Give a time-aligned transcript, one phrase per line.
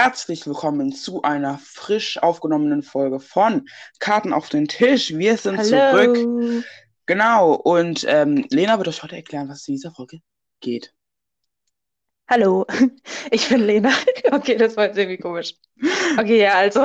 [0.00, 5.12] Herzlich willkommen zu einer frisch aufgenommenen Folge von Karten auf den Tisch.
[5.18, 6.14] Wir sind Hallo.
[6.14, 6.64] zurück.
[7.06, 10.20] Genau, und ähm, Lena wird euch heute erklären, was in dieser Folge
[10.60, 10.94] geht.
[12.28, 12.64] Hallo,
[13.32, 13.90] ich bin Lena.
[14.30, 15.56] Okay, das war jetzt irgendwie komisch.
[16.16, 16.84] Okay, ja, also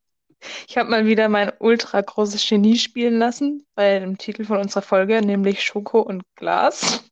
[0.66, 4.80] ich habe mal wieder mein ultra großes Genie spielen lassen bei dem Titel von unserer
[4.80, 7.04] Folge, nämlich Schoko und Glas.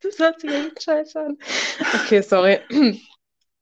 [0.00, 1.38] Das hört sich echt scheiße an.
[2.04, 2.60] Okay, sorry.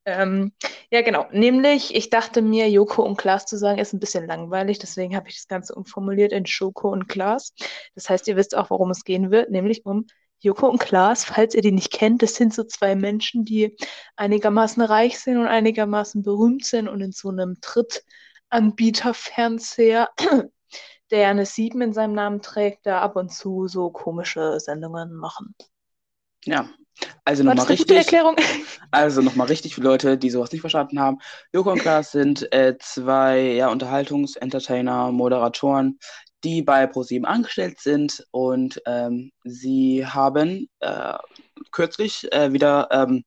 [0.06, 0.52] Ähm,
[0.90, 1.26] ja, genau.
[1.32, 4.78] Nämlich, ich dachte mir, Joko und Glas zu sagen, ist ein bisschen langweilig.
[4.78, 7.54] Deswegen habe ich das Ganze umformuliert in Schoko und Glas.
[7.94, 10.06] Das heißt, ihr wisst auch, worum es gehen wird, nämlich um
[10.44, 13.78] Joko und Klaas, falls ihr die nicht kennt, das sind so zwei Menschen, die
[14.16, 20.10] einigermaßen reich sind und einigermaßen berühmt sind und in so einem Drittanbieter-Fernseher,
[21.10, 25.54] der eine 7 in seinem Namen trägt, da ab und zu so komische Sendungen machen.
[26.44, 26.68] Ja,
[27.24, 28.06] also nochmal richtig.
[28.90, 31.18] Also nochmal richtig für Leute, die sowas nicht verstanden haben.
[31.52, 35.98] Joko und Klaas sind äh, zwei ja, Unterhaltungs-, Entertainer, Moderatoren,
[36.44, 41.14] die bei ProSieben angestellt sind und ähm, sie haben äh,
[41.72, 43.24] kürzlich äh, wieder ähm,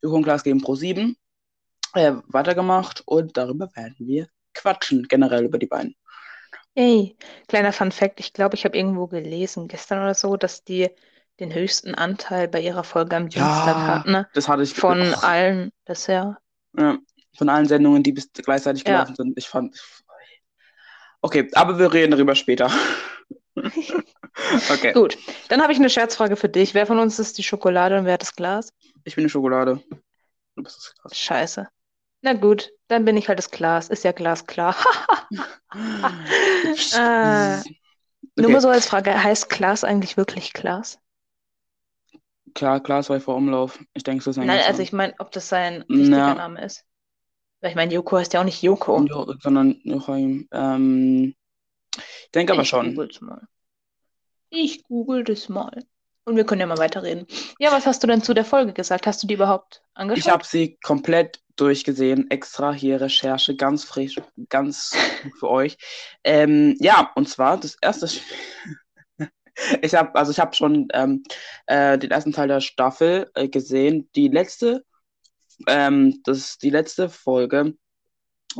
[0.00, 1.16] Joko und Klaas gegen ProSieben
[1.94, 5.94] äh, weitergemacht und darüber werden wir quatschen, generell über die beiden.
[6.74, 7.16] Ey,
[7.48, 10.90] kleiner Fun Fact, ich glaube, ich habe irgendwo gelesen, gestern oder so, dass die
[11.40, 14.28] den höchsten Anteil bei ihrer Folge am Dienstag Ja, hatten, ne?
[14.32, 16.38] das hatte ich Von auch, allen bisher.
[16.78, 16.98] ja,
[17.36, 19.04] von allen Sendungen, die bis gleichzeitig Ja.
[19.04, 19.38] gelaufen sind.
[19.38, 19.76] Ich fand.
[21.22, 22.70] Okay, aber wir reden darüber später.
[24.70, 25.16] Okay, Gut,
[25.48, 26.74] dann habe ich eine Scherzfrage für dich.
[26.74, 28.72] Wer von uns ist die Schokolade und wer hat das Glas?
[29.04, 29.80] ich bin eine Schokolade.
[30.56, 31.12] Du bist das Glas.
[31.18, 31.68] Scheiße.
[32.22, 33.88] Na gut, dann bin ich halt das Glas.
[33.90, 34.76] Ist ja glasklar.
[35.70, 37.64] Nur
[38.38, 40.98] Okay, mal so als Frage, heißt Glas eigentlich wirklich Glas?
[42.56, 43.78] Klar, Glas war vor Umlauf.
[43.94, 44.82] Ich denke, so ist Nein, also so.
[44.82, 46.84] ich meine, ob das sein richtiger Na, Name ist.
[47.60, 49.00] Weil ich meine, Joko heißt ja auch nicht Joko.
[49.02, 50.48] Jo- sondern Joachim.
[50.52, 51.34] Ähm,
[51.96, 52.94] ich denke aber Ich schon.
[52.94, 53.42] google's mal.
[54.50, 55.84] Ich google das mal.
[56.24, 57.26] Und wir können ja mal weiterreden.
[57.60, 59.06] Ja, was hast du denn zu der Folge gesagt?
[59.06, 60.32] Hast du die überhaupt Ich angeschaut?
[60.32, 64.92] habe sie komplett durchgesehen, extra hier Recherche, ganz frisch, ganz
[65.22, 65.78] gut für euch.
[66.24, 68.36] Ähm, ja, und zwar das erste Spiel.
[69.82, 71.22] Ich habe, also ich habe schon ähm,
[71.66, 74.08] äh, den ersten Teil der Staffel äh, gesehen.
[74.14, 74.84] Die letzte,
[75.66, 77.74] ähm, das ist die letzte Folge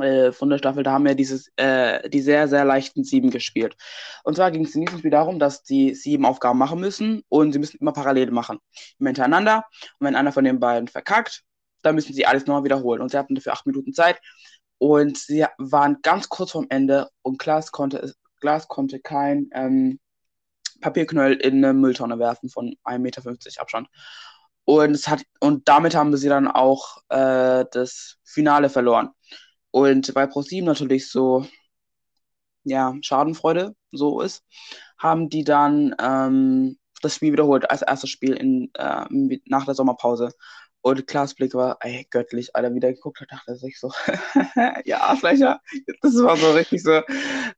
[0.01, 3.77] äh, von der Staffel, da haben wir dieses, äh, die sehr, sehr leichten Sieben gespielt.
[4.25, 7.53] Und zwar ging es in diesem Spiel darum, dass die sieben Aufgaben machen müssen und
[7.53, 8.59] sie müssen immer parallel machen,
[8.99, 9.65] immer hintereinander.
[9.99, 11.43] Und wenn einer von den beiden verkackt,
[11.83, 13.01] dann müssen sie alles nochmal wiederholen.
[13.01, 14.21] Und sie hatten dafür acht Minuten Zeit.
[14.79, 19.99] Und sie waren ganz kurz vorm Ende und Glas konnte, Glas konnte kein ähm,
[20.81, 23.23] Papierknöll in eine Mülltonne werfen von 1,50 Meter
[23.61, 23.89] Abstand.
[24.65, 29.11] Und, es hat, und damit haben sie dann auch äh, das Finale verloren.
[29.71, 31.47] Und weil ProSieben natürlich so,
[32.65, 34.45] ja, Schadenfreude so ist,
[34.99, 40.31] haben die dann ähm, das Spiel wiederholt als erstes Spiel in, äh, nach der Sommerpause.
[40.87, 43.91] Und Klaas Blick war ey, göttlich, Alter, wieder geguckt hat, dachte sich so,
[44.85, 45.61] ja, Arschlöcher.
[46.01, 47.03] Das war so richtig so.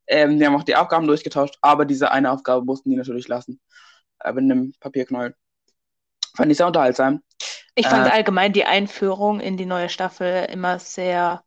[0.07, 3.61] Ähm, die haben auch die Aufgaben durchgetauscht, aber diese eine Aufgabe mussten die natürlich lassen.
[4.21, 5.35] Äh, mit einem Papierknäuel.
[6.37, 7.23] Fand ich sehr unterhaltsam.
[7.75, 11.45] Ich fand Äh, allgemein die Einführung in die neue Staffel immer sehr,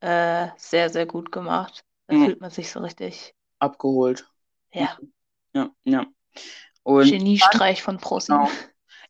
[0.00, 1.84] äh, sehr, sehr gut gemacht.
[2.08, 4.24] Da mh, fühlt man sich so richtig, abgeholt.
[4.72, 4.98] ja,
[5.54, 6.06] Ja, ja.
[6.84, 7.98] Und Geniestreich von
[8.28, 8.50] genau, ProSieben.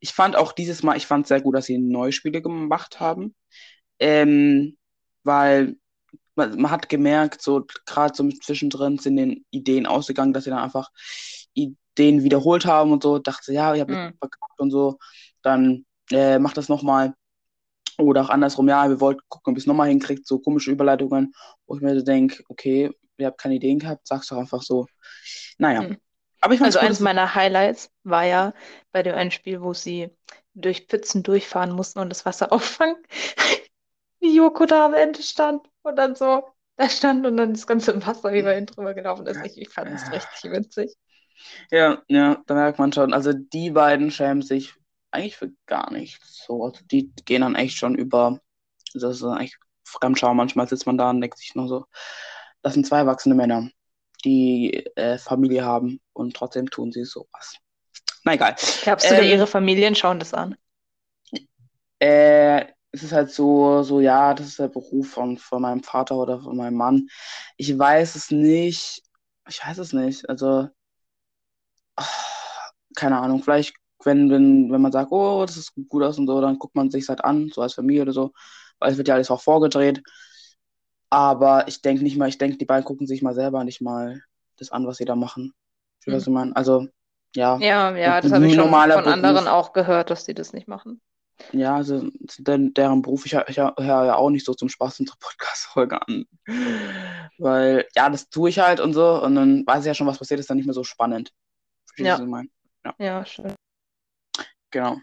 [0.04, 3.34] Ich fand auch dieses Mal, ich fand sehr gut, dass sie neue Spiele gemacht haben.
[3.98, 4.76] Ähm,
[5.22, 5.76] weil
[6.37, 10.59] man, man hat gemerkt, so gerade so zwischendrin sind den Ideen ausgegangen, dass sie dann
[10.60, 10.91] einfach
[11.54, 13.19] Ideen wiederholt haben und so.
[13.19, 14.15] Dachte, ja, ich habe Mhm.
[14.19, 14.98] verkackt und so.
[15.42, 17.15] Dann äh, macht das nochmal.
[17.98, 21.33] Oder auch andersrum, ja, wir wollten gucken, ob ihr es nochmal hinkriegt, so komische Überleitungen,
[21.66, 24.86] wo ich mir so denke, okay, ihr habt keine Ideen gehabt, sag's doch einfach so.
[25.59, 25.83] Naja.
[25.83, 25.98] Mhm.
[26.44, 28.52] Aber ich Also gut, eines meiner Highlights war ja
[28.92, 30.10] bei dem einen Spiel, wo sie
[30.52, 32.96] durch Pfützen durchfahren mussten und das Wasser auffangen,
[34.20, 36.44] wie Joko da am Ende stand und dann so
[36.76, 39.42] da stand und dann das ganze Wasser über ihn drüber gelaufen ist.
[39.44, 40.94] Ich, ich fand es richtig witzig.
[41.70, 43.14] Ja, ja, da merkt man schon.
[43.14, 44.74] Also die beiden schämen sich
[45.10, 46.44] eigentlich für gar nichts.
[46.46, 48.38] So, also die gehen dann echt schon über.
[48.92, 50.34] Das ist eigentlich Fremdschau.
[50.34, 51.86] Manchmal sitzt man da und denkt sich nur so,
[52.62, 53.70] das sind zwei erwachsene Männer,
[54.24, 57.56] die äh, Familie haben und trotzdem tun sie sowas.
[58.24, 58.56] Na egal.
[58.82, 60.56] Glaubst du, Ähm, ihre Familien schauen das an?
[62.00, 66.16] Äh, es ist halt so, so, ja, das ist der Beruf von, von meinem Vater
[66.16, 67.09] oder von meinem Mann.
[67.56, 69.03] Ich weiß es nicht.
[69.48, 70.28] Ich weiß es nicht.
[70.28, 70.68] Also,
[71.97, 72.04] ah,
[72.94, 73.74] keine Ahnung, vielleicht
[74.04, 76.91] wenn, wenn, wenn man sagt, oh, das ist gut aus und so, dann guckt man
[76.91, 78.32] sich halt an, so als Familie oder so,
[78.78, 80.03] weil es wird ja alles auch vorgedreht.
[81.15, 84.21] Aber ich denke nicht mal, ich denke, die beiden gucken sich mal selber nicht mal
[84.59, 85.55] das an, was sie da machen.
[86.01, 86.16] Ich weiß, Mhm.
[86.16, 86.57] was ich meine.
[86.57, 86.89] Also,
[87.37, 87.57] ja.
[87.59, 89.49] Ja, ja, das habe ich schon von anderen Beruf.
[89.49, 91.01] auch gehört, dass die das nicht machen.
[91.53, 92.09] Ja, also
[92.39, 96.27] den, deren Beruf, ich, ich höre ja auch nicht so zum Spaß unsere Podcast-Folge an.
[97.39, 99.22] Weil, ja, das tue ich halt und so.
[99.22, 101.33] Und dann weiß ich ja schon, was passiert, ist dann nicht mehr so spannend.
[101.97, 102.15] Ja.
[102.15, 102.49] was ich meine?
[102.99, 103.55] Ja, schön.
[104.71, 104.97] Genau.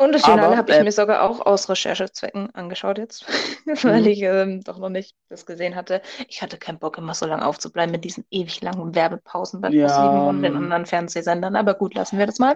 [0.00, 3.26] Und das Finale habe ich äh, mir sogar auch aus Recherchezwecken angeschaut jetzt,
[3.84, 4.06] weil Mhm.
[4.06, 6.00] ich ähm, doch noch nicht das gesehen hatte.
[6.28, 9.82] Ich hatte keinen Bock, immer so lange aufzubleiben mit diesen ewig langen Werbepausen bei Ja,
[9.82, 11.54] ProSieben und den anderen Fernsehsendern.
[11.54, 12.54] Aber gut, lassen wir das mal.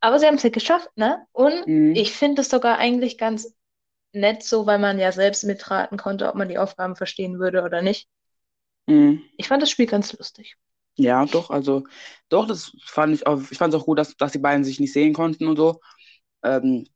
[0.00, 1.26] Aber sie haben es ja geschafft, ne?
[1.32, 1.92] Und Mhm.
[1.92, 3.52] ich finde es sogar eigentlich ganz
[4.12, 7.82] nett so, weil man ja selbst mitraten konnte, ob man die Aufgaben verstehen würde oder
[7.82, 8.08] nicht.
[8.88, 9.30] Mhm.
[9.36, 10.56] Ich fand das Spiel ganz lustig.
[10.96, 11.84] Ja, doch, also,
[12.28, 14.80] doch, das fand ich auch, ich fand es auch gut, dass, dass die beiden sich
[14.80, 15.80] nicht sehen konnten und so.
[16.42, 16.86] Ähm,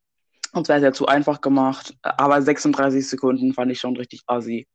[0.52, 4.68] und zwar ist ja zu einfach gemacht, aber 36 Sekunden fand ich schon richtig assi.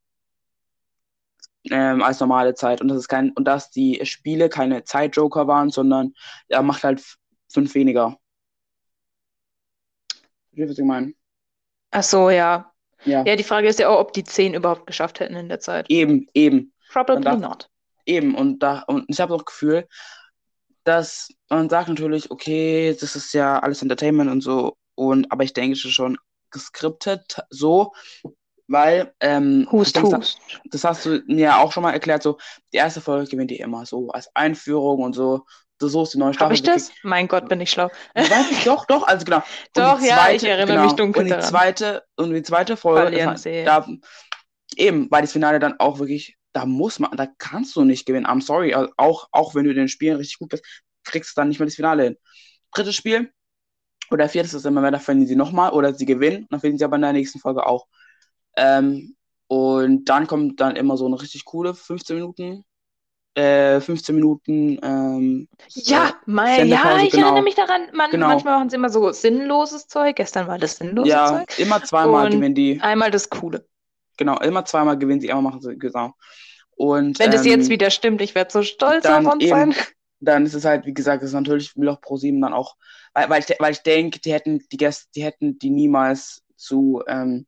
[1.69, 2.81] Ähm, als normale Zeit.
[2.81, 6.13] Und das ist kein, und dass die Spiele keine Zeitjoker waren, sondern
[6.47, 7.03] er macht halt
[7.51, 8.17] fünf weniger.
[10.49, 11.13] Verstehst du, was ich meine?
[11.91, 12.71] Ach so, ja.
[13.05, 13.23] Ja.
[13.25, 15.89] Ja, die Frage ist ja auch, ob die zehn überhaupt geschafft hätten in der Zeit.
[15.89, 16.73] Eben, eben.
[16.91, 17.69] Probably darf- not.
[18.05, 19.87] Eben, und da, und ich habe das Gefühl,
[20.83, 25.53] dass man sagt natürlich, okay, das ist ja alles Entertainment und so, und aber ich
[25.53, 26.17] denke es ist schon
[26.51, 27.93] geskriptet so,
[28.67, 30.39] weil ähm, Hust, ich denke, hust.
[30.65, 32.37] das hast du mir ja auch schon mal erklärt, so,
[32.73, 35.45] die erste Folge gewinnt ihr immer so als Einführung und so.
[35.81, 36.55] So, ist die neue Habe Staffel.
[36.55, 36.91] ich das?
[37.03, 37.89] Mein Gott, bin ich schlau.
[38.13, 39.41] Ich weiß nicht, doch, doch, also genau.
[39.73, 41.45] Doch, die ja, zweite, ich erinnere genau, mich dunkel Und die daran.
[41.45, 43.87] zweite, und die zweite Folge, das, da,
[44.75, 48.25] eben, weil das Finale dann auch wirklich, da muss man, da kannst du nicht gewinnen.
[48.25, 50.65] I'm sorry, also auch, auch wenn du in den Spielen richtig gut bist,
[51.03, 52.17] kriegst du dann nicht mehr das Finale hin.
[52.73, 53.31] Drittes Spiel
[54.11, 56.85] oder viertes ist immer mehr, da verlieren sie nochmal oder sie gewinnen, dann verlieren sie
[56.85, 57.87] aber in der nächsten Folge auch.
[58.57, 59.15] Ähm,
[59.47, 62.65] und dann kommt dann immer so eine richtig coole 15 Minuten,
[63.35, 67.25] äh, 15 Minuten, ähm, Ja, mein, Sendepause, ja, ich genau.
[67.27, 67.81] erinnere mich daran.
[67.93, 68.27] Man, Genau.
[68.27, 70.15] Manchmal machen sie immer so sinnloses Zeug.
[70.15, 71.59] Gestern war das sinnlose ja, Zeug.
[71.59, 72.79] immer zweimal Und gewinnen die.
[72.81, 73.65] Einmal das Coole.
[74.19, 76.13] Genau, immer zweimal gewinnen sie, einmal machen sie, genau.
[76.71, 79.75] Und Wenn das ähm, jetzt wieder stimmt, ich werde so stolz auf uns eben- sein.
[80.19, 82.75] dann ist es halt, wie gesagt, das ist natürlich will auch ProSieben dann auch,
[83.13, 87.01] weil, weil ich, weil ich denke, die hätten die Gäste, die hätten die niemals zu,
[87.07, 87.47] ähm,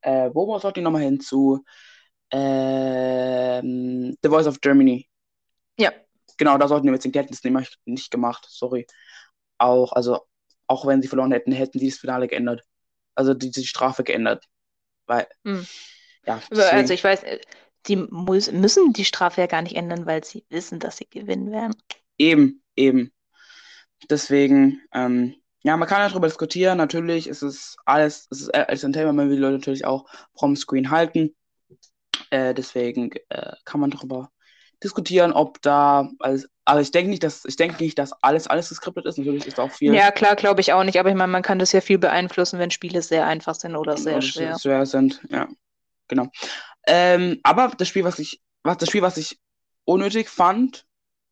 [0.00, 1.20] äh, wo war die nochmal hin?
[1.20, 1.62] Zu
[2.30, 5.06] ähm, The Voice of Germany.
[5.78, 5.92] Ja.
[6.38, 8.86] Genau, da sollten die jetzt die hätten es nicht, nicht gemacht, sorry.
[9.58, 10.20] Auch, also,
[10.66, 12.62] auch wenn sie verloren hätten, hätten sie das Finale geändert.
[13.14, 14.46] Also die, die Strafe geändert.
[15.06, 15.66] Weil, Hm.
[16.26, 16.92] ja, Also deswegen.
[16.92, 17.38] ich weiß, äh,
[17.86, 21.52] die muss, müssen die Strafe ja gar nicht ändern, weil sie wissen, dass sie gewinnen
[21.52, 21.74] werden.
[22.18, 23.12] Eben, eben.
[24.10, 26.78] Deswegen, ähm, ja, man kann ja darüber diskutieren.
[26.78, 30.06] Natürlich ist es alles, es ist als Entertainment, man will die Leute natürlich auch
[30.36, 31.34] vom Screen halten.
[32.30, 34.30] Äh, deswegen äh, kann man darüber
[34.82, 38.68] diskutieren, ob da, also, aber ich denke nicht, dass, ich denke nicht, dass alles, alles
[38.68, 39.18] geskriptet ist.
[39.18, 40.98] Natürlich ist auch viel Ja, klar, glaube ich auch nicht.
[40.98, 43.96] Aber ich meine, man kann das ja viel beeinflussen, wenn Spiele sehr einfach sind oder
[43.96, 44.58] sehr schwer.
[44.58, 45.20] schwer sind.
[45.30, 45.48] Ja,
[46.08, 46.28] genau.
[46.86, 49.38] Ähm, aber das Spiel, was ich, was, das Spiel, was ich
[49.84, 50.86] unnötig fand,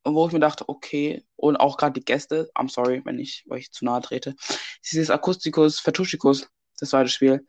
[0.05, 3.45] und wo ich mir dachte, okay, und auch gerade die Gäste, I'm sorry, wenn ich
[3.51, 6.47] euch zu nahe trete, ist dieses Akusticus Vertusicus,
[6.79, 7.47] das war das Spiel.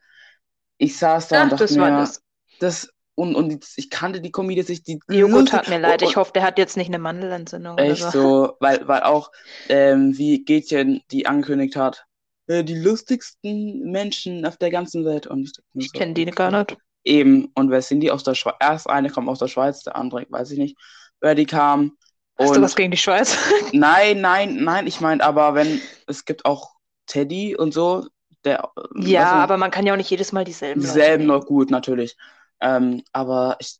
[0.78, 2.22] Ich saß da und Ach, dachte das mir, das.
[2.58, 6.02] das, und, und ich kannte die Comedy sich, die lustig- tat mir leid.
[6.02, 8.10] und- Ich hoffe, der hat jetzt nicht eine Mandelentzündung oder Echt so.
[8.10, 9.32] so, weil, weil auch,
[9.68, 12.04] ähm, wie Gretchen die angekündigt hat,
[12.46, 15.26] äh, die lustigsten Menschen auf der ganzen Welt.
[15.26, 16.76] Und ich, Ich so, kenne die gar nicht.
[17.04, 18.54] Eben, und wer sind die aus der Schweiz?
[18.60, 20.76] Erst eine kommt aus der Schweiz, der andere weiß ich nicht,
[21.20, 21.96] wer die kam.
[22.38, 23.36] Hast und du was gegen die Schweiz?
[23.72, 26.74] nein, nein, nein, ich meine, aber wenn, es gibt auch
[27.06, 28.06] Teddy und so,
[28.44, 31.46] der, Ja, weißt du, aber man kann ja auch nicht jedes Mal dieselben dieselben noch
[31.46, 32.16] gut, natürlich.
[32.60, 33.76] Ähm, aber ich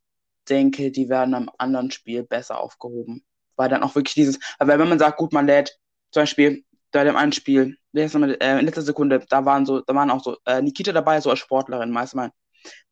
[0.49, 3.23] denke, die werden am anderen Spiel besser aufgehoben.
[3.55, 5.77] Weil dann auch wirklich dieses, aber wenn man sagt, gut, man lädt,
[6.11, 9.65] zum Beispiel, bei dem einen Spiel, wer ist nochmal, äh, in letzter Sekunde, da waren
[9.65, 12.31] so, da waren auch so, äh, Nikita dabei, so als Sportlerin, meist mal.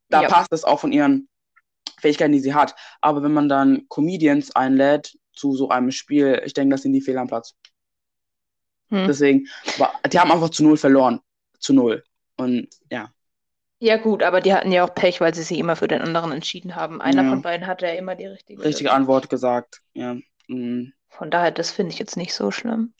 [0.09, 0.27] Da Ja.
[0.29, 1.29] passt es auch von ihren
[1.99, 2.75] Fähigkeiten, die sie hat.
[3.01, 7.01] Aber wenn man dann Comedians einlädt zu so einem Spiel, ich denke, das sind die
[7.01, 7.55] Fehler am Platz.
[8.89, 9.07] Hm.
[9.07, 9.47] Deswegen,
[9.79, 11.19] aber die haben einfach zu null verloren.
[11.59, 12.03] Zu null.
[12.37, 13.09] Und ja.
[13.79, 16.31] Ja, gut, aber die hatten ja auch Pech, weil sie sich immer für den anderen
[16.31, 17.01] entschieden haben.
[17.01, 17.29] Einer Ja.
[17.29, 18.63] von beiden hatte ja immer die richtige.
[18.63, 18.91] Richtige.
[18.91, 19.81] Antwort gesagt.
[19.93, 20.15] Ja.
[20.47, 20.93] Mhm.
[21.09, 22.93] Von daher, das finde ich jetzt nicht so schlimm.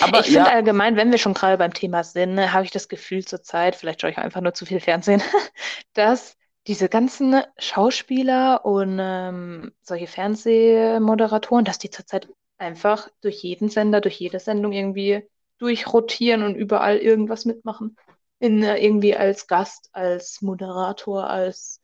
[0.00, 2.72] Aber ich finde ja, allgemein, wenn wir schon gerade beim Thema sind, ne, habe ich
[2.72, 5.22] das Gefühl zurzeit, vielleicht schaue ich einfach nur zu viel Fernsehen,
[5.94, 14.00] dass diese ganzen Schauspieler und ähm, solche Fernsehmoderatoren, dass die zurzeit einfach durch jeden Sender,
[14.00, 15.22] durch jede Sendung irgendwie
[15.58, 17.96] durchrotieren und überall irgendwas mitmachen.
[18.40, 21.82] In, äh, irgendwie als Gast, als Moderator, als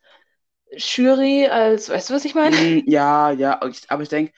[0.77, 2.55] Jury, als, weißt du, was ich meine?
[2.55, 3.59] Mm, Ja, ja,
[3.89, 4.33] aber ich denke,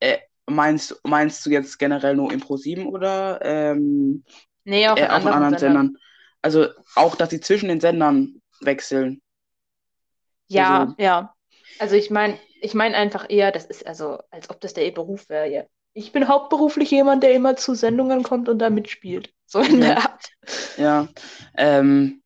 [0.00, 0.18] äh,
[0.48, 4.24] meinst, meinst du jetzt generell nur im Pro7 oder ähm,
[4.64, 5.58] Nee, auch äh, in auch in anderen anderen Sendern.
[5.58, 5.98] Sendern?
[6.42, 9.22] Also auch, dass sie zwischen den Sendern wechseln.
[10.48, 11.34] Ja, Also, ja.
[11.78, 15.28] Also ich meine, ich meine einfach eher, das ist also, als ob das der Beruf
[15.28, 15.68] wäre.
[15.94, 16.02] Ja.
[16.02, 19.32] Ich bin hauptberuflich jemand, der immer zu Sendungen kommt und da mitspielt.
[19.46, 20.30] So in okay, der Art.
[20.76, 21.08] ja.
[21.56, 22.22] Ähm,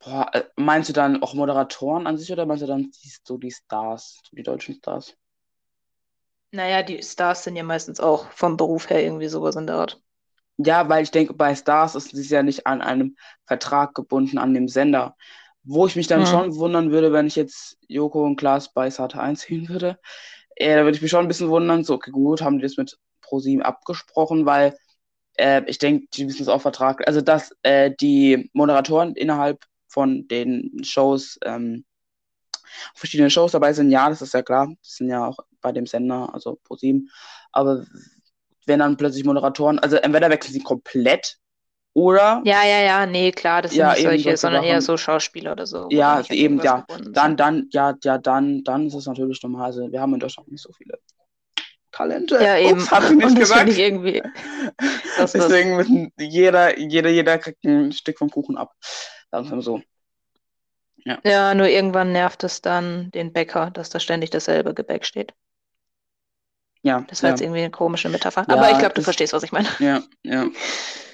[0.00, 3.38] boah, äh, meinst du dann auch Moderatoren an sich oder meinst du dann die, so
[3.38, 5.16] die Stars, so die deutschen Stars?
[6.52, 10.00] Naja, die Stars sind ja meistens auch vom Beruf her irgendwie sowas in der Art.
[10.58, 14.52] Ja, weil ich denke, bei Stars ist es ja nicht an einem Vertrag gebunden, an
[14.54, 15.16] dem Sender.
[15.62, 16.26] Wo ich mich dann Hm.
[16.26, 19.98] schon wundern würde, wenn ich jetzt Joko und Klaas bei Sat 1 sehen würde,
[20.56, 22.76] äh, da würde ich mich schon ein bisschen wundern, so, okay, gut, haben die das
[22.76, 22.98] mit
[23.30, 24.76] ProSieben abgesprochen, weil
[25.38, 30.26] äh, ich denke, die wissen es auch Vertrag, also dass äh, die Moderatoren innerhalb von
[30.28, 31.84] den Shows, ähm,
[32.94, 35.86] verschiedene Shows dabei sind, ja, das ist ja klar, das sind ja auch bei dem
[35.86, 37.10] Sender, also ProSieben,
[37.52, 37.86] aber
[38.66, 41.38] wenn dann plötzlich Moderatoren, also entweder wechseln sie komplett
[41.92, 45.52] oder Ja, ja, ja, nee, klar, das sind ja, nicht solche, sondern eher so Schauspieler
[45.52, 46.80] oder so, Ja, eben, ja.
[46.80, 49.66] gebunden Dann, dann, ja, ja, dann, dann ist es natürlich normal.
[49.66, 50.98] Also wir haben in Deutschland nicht so viele
[52.00, 52.36] Talente.
[52.42, 52.80] Ja, eben.
[52.80, 53.68] Ups, hat sie nicht Und das gesagt.
[53.68, 54.22] ich irgendwie,
[55.18, 58.72] das, Deswegen müssen jeder, jeder, jeder kriegt ein Stück vom Kuchen ab.
[59.30, 59.82] Wir mal so.
[61.04, 61.18] Ja.
[61.24, 65.32] ja, nur irgendwann nervt es dann den Bäcker, dass da ständig dasselbe Gebäck steht.
[66.82, 68.44] Ja, Das war ja, jetzt irgendwie eine komische Metapher.
[68.48, 69.68] Ja, Aber ich glaube, du verstehst, was ich meine.
[69.78, 70.46] ja, ja,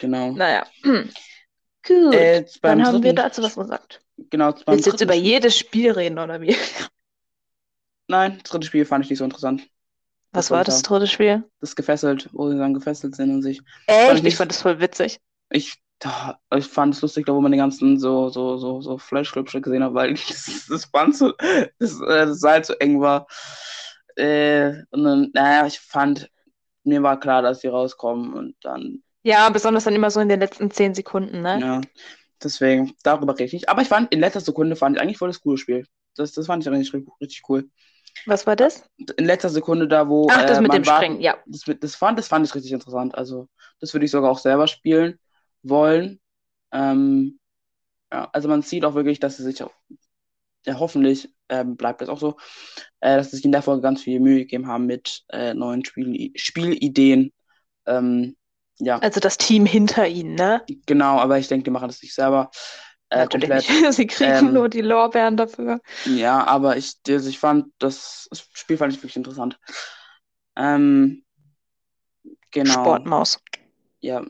[0.00, 0.32] genau.
[0.32, 0.66] Naja.
[0.82, 2.14] Gut.
[2.14, 4.00] Äh, Dann haben wir dritten- dazu was gesagt.
[4.30, 6.56] Genau, Willst du jetzt über jedes Spiel reden, oder wie?
[8.08, 9.68] Nein, das dritte Spiel fand ich nicht so interessant.
[10.36, 10.88] Was war das da.
[10.88, 11.44] dritte Spiel?
[11.60, 13.60] Das gefesselt, wo sie dann gefesselt sind und sich.
[13.86, 14.18] Echt?
[14.18, 15.20] ich Ich fand das voll witzig.
[15.50, 15.74] Ich,
[16.54, 19.82] ich fand es lustig, da wo man die ganzen so, so, so, so Fleischklöpfe gesehen
[19.82, 21.32] hat, weil das, das Band so,
[21.78, 23.26] das, äh, das Seil so eng war.
[24.16, 26.30] Äh, und dann, naja, ich fand,
[26.84, 30.40] mir war klar, dass die rauskommen und dann, Ja, besonders dann immer so in den
[30.40, 31.58] letzten zehn Sekunden, ne?
[31.60, 31.80] ja,
[32.42, 33.68] deswegen, darüber rede ich nicht.
[33.68, 35.86] Aber ich fand, in letzter Sekunde fand ich eigentlich voll das coole Spiel.
[36.14, 37.68] Das, das fand ich richtig, richtig cool.
[38.24, 38.84] Was war das?
[39.16, 41.36] In letzter Sekunde da, wo Ach, das äh, mit dem warten- Springen, ja.
[41.46, 43.14] das, das, fand, das fand ich richtig interessant.
[43.14, 43.48] Also,
[43.80, 45.18] das würde ich sogar auch selber spielen
[45.62, 46.20] wollen.
[46.72, 47.38] Ähm,
[48.12, 49.72] ja, also man sieht auch wirklich, dass sie sich auch,
[50.66, 52.36] ja, hoffentlich ähm, bleibt das auch so,
[53.00, 55.84] äh, dass sie sich in der Folge ganz viel Mühe gegeben haben mit äh, neuen
[55.84, 57.32] Spiel Spielideen.
[57.86, 58.36] Ähm,
[58.78, 60.62] ja, Also das Team hinter ihnen, ne?
[60.86, 62.50] genau, aber ich denke, die machen das nicht selber
[63.10, 63.68] äh, Natürlich komplett.
[63.68, 63.92] nicht.
[63.94, 65.80] Sie kriegen Ähm, nur die Lorbeeren dafür.
[66.04, 69.58] Ja, aber ich, also ich fand, das, das Spiel fand ich wirklich interessant.
[70.56, 71.24] Ähm,
[72.50, 72.72] genau.
[72.72, 73.40] Sportmaus.
[74.00, 74.24] Ja,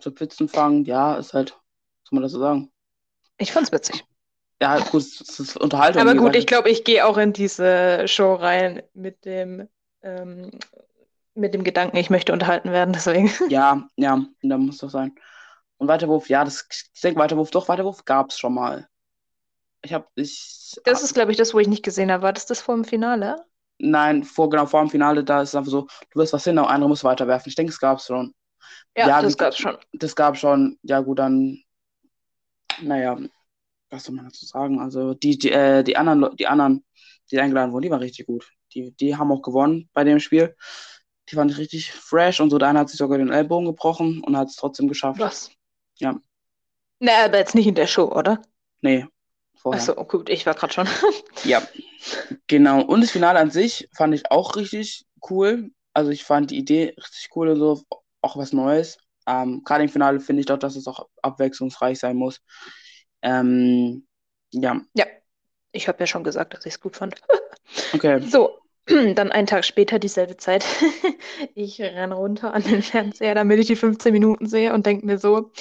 [0.00, 2.72] so Pfützen fangen, ja, ist halt, was soll man dazu sagen?
[3.38, 4.04] Ich fand's witzig.
[4.62, 6.00] Ja, gut, es ist Unterhaltung.
[6.00, 6.36] Aber gut, gesagt.
[6.36, 9.68] ich glaube, ich gehe auch in diese Show rein mit dem,
[10.02, 10.50] ähm,
[11.34, 13.30] mit dem Gedanken, ich möchte unterhalten werden, deswegen.
[13.50, 15.14] Ja, ja, da muss doch sein.
[15.84, 18.88] Und Weiterwurf, ja, das, ich denke, Weiterwurf, doch, Weiterwurf gab es schon mal.
[19.82, 22.22] Ich habe, ich, Das ist, glaube ich, das, wo ich nicht gesehen habe.
[22.22, 23.44] War das das vor dem Finale?
[23.78, 26.56] nein, vor, genau, vor dem Finale, da ist es einfach so, du wirst was hin,
[26.56, 27.48] der andere muss weiterwerfen.
[27.50, 28.34] Ich denke, es gab es schon.
[28.96, 29.76] Ja, Ja, das wie- gab's schon.
[29.92, 31.62] Das gab schon, ja, gut, dann,
[32.82, 33.18] naja,
[33.90, 34.80] was soll man dazu sagen?
[34.80, 36.84] Also, die, die, äh, die anderen, die anderen,
[37.30, 38.50] die eingeladen wurden, die waren richtig gut.
[38.74, 40.56] Die, die haben auch gewonnen bei dem Spiel.
[41.30, 42.58] Die fand ich richtig fresh und so.
[42.58, 45.20] Der eine hat sich sogar den Ellbogen gebrochen und hat es trotzdem geschafft.
[45.20, 45.50] Was?
[45.98, 46.20] Ja.
[47.00, 48.42] Na, aber jetzt nicht in der Show, oder?
[48.82, 49.06] Nee,
[49.56, 49.80] vorher.
[49.80, 50.88] Achso, oh, gut, ich war gerade schon.
[51.44, 51.62] Ja,
[52.46, 52.82] genau.
[52.82, 55.70] Und das Finale an sich fand ich auch richtig cool.
[55.92, 57.82] Also ich fand die Idee richtig cool und so,
[58.20, 58.98] auch was Neues.
[59.26, 62.40] Ähm, Gerade im Finale finde ich doch, dass es auch abwechslungsreich sein muss.
[63.22, 64.06] Ähm,
[64.52, 65.06] ja, Ja,
[65.72, 67.20] ich habe ja schon gesagt, dass ich es gut fand.
[67.94, 68.20] okay.
[68.20, 70.64] So, dann einen Tag später, dieselbe Zeit.
[71.54, 75.18] Ich renne runter an den Fernseher, damit ich die 15 Minuten sehe und denke mir
[75.18, 75.52] so,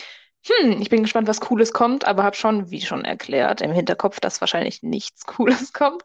[0.46, 4.20] hm, ich bin gespannt, was Cooles kommt, aber habe schon, wie schon erklärt, im Hinterkopf,
[4.20, 6.04] dass wahrscheinlich nichts Cooles kommt.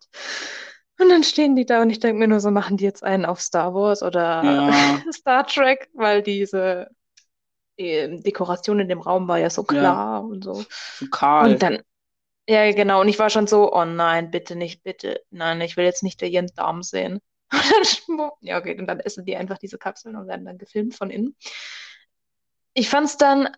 [1.00, 3.24] Und dann stehen die da und ich denke mir nur so, machen die jetzt einen
[3.24, 5.02] auf Star Wars oder Ja.
[5.12, 6.88] Star Trek, weil diese
[7.76, 9.66] ähm, Dekoration in dem Raum war ja so Ja.
[9.66, 10.64] klar und so.
[10.98, 11.52] So Karl.
[11.52, 11.82] Und dann,
[12.48, 13.00] ja, genau.
[13.02, 15.22] Und ich war schon so, oh nein, bitte nicht, bitte.
[15.30, 17.20] Nein, ich will jetzt nicht der Jens Darm sehen.
[17.52, 20.58] Und dann, schmu- ja, okay, und dann essen die einfach diese Kapseln und werden dann
[20.58, 21.34] gefilmt von innen.
[22.74, 23.48] Ich fand es dann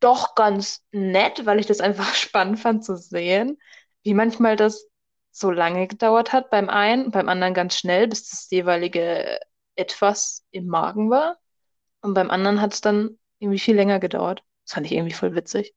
[0.00, 3.58] doch ganz nett, weil ich das einfach spannend fand zu sehen,
[4.02, 4.88] wie manchmal das
[5.32, 9.38] so lange gedauert hat beim einen, beim anderen ganz schnell, bis das jeweilige
[9.76, 11.38] etwas im Magen war.
[12.02, 14.42] Und beim anderen hat es dann irgendwie viel länger gedauert.
[14.66, 15.74] Das fand ich irgendwie voll witzig.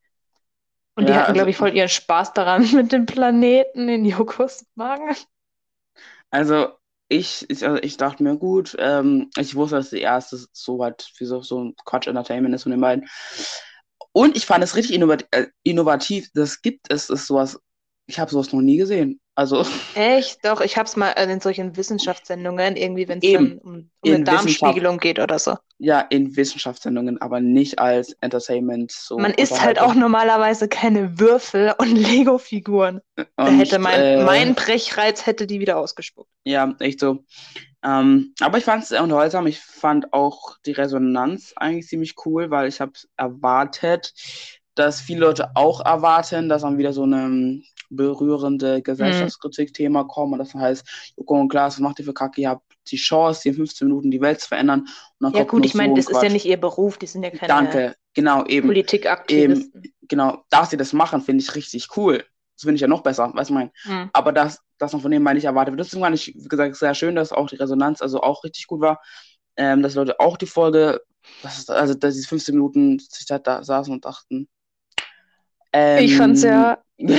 [0.95, 4.05] Und die Ja, hatten, also, glaube ich, voll ihren Spaß daran mit dem Planeten in
[4.05, 5.15] Jokos Magen.
[6.31, 6.67] also
[7.09, 11.11] ich, ich, also ich dachte mir, gut, ähm, ich wusste, dass die erste so weit
[11.17, 13.07] wie so, so ein Quatsch-Entertainment ist von den beiden.
[14.13, 14.99] Und ich fand es richtig
[15.31, 16.29] äh, innovativ.
[16.33, 17.59] Das gibt es, ist sowas,
[18.05, 19.19] ich habe sowas noch nie gesehen.
[19.35, 19.65] Also
[19.95, 20.45] Echt?
[20.45, 24.99] Doch, ich hab's mal äh, in solchen Wissenschaftssendungen, irgendwie, wenn es um, um eine Darmspiegelung
[24.99, 25.55] geht oder so.
[25.79, 31.73] ja, in Wissenschaftssendungen, aber nicht als Entertainment, so Man isst halt auch normalerweise keine Würfel
[31.79, 33.01] und Lego-Figuren.
[33.15, 36.29] Da hätte mein, äh, mein Brechreiz hätte die wieder ausgespuckt.
[36.45, 37.25] ja, echt so.
[37.83, 39.47] Ähm, aber ich fand es sehr unterhaltsam.
[39.47, 44.13] Ich fand auch die Resonanz eigentlich ziemlich cool, weil ich habe erwartet,
[44.75, 48.83] dass viele Leute auch erwarten, dass dann wieder so eine berührende Hm.
[48.83, 52.41] Gesellschaftskritik-Thema kommt und das heißt, Joko und Klaas, was macht ihr für Kacke?
[52.41, 54.87] Ihr habt die Chance, hier in 15 Minuten die Welt zu verändern
[55.33, 57.95] Ja gut, ich meine, das ist ja nicht ihr Beruf, die sind ja keine Danke,
[58.13, 59.93] genau, eben, eben, Politikaktivisten.
[60.07, 62.25] genau, dass sie das machen, finde ich richtig cool.
[62.63, 63.71] Das finde ich ja noch besser, weißt du, mein.
[63.83, 64.09] Hm.
[64.13, 65.85] Aber das, das noch von dem mal nicht erwartet wird.
[65.85, 68.81] Deswegen fand ich, wie gesagt, sehr schön, dass auch die Resonanz also auch richtig gut
[68.81, 69.01] war.
[69.57, 71.01] Ähm, dass Leute auch die Folge,
[71.43, 74.47] das ist, also dass diese 15 Minuten sich da, da saßen und dachten.
[75.99, 76.83] Ich fand's Ähm, ja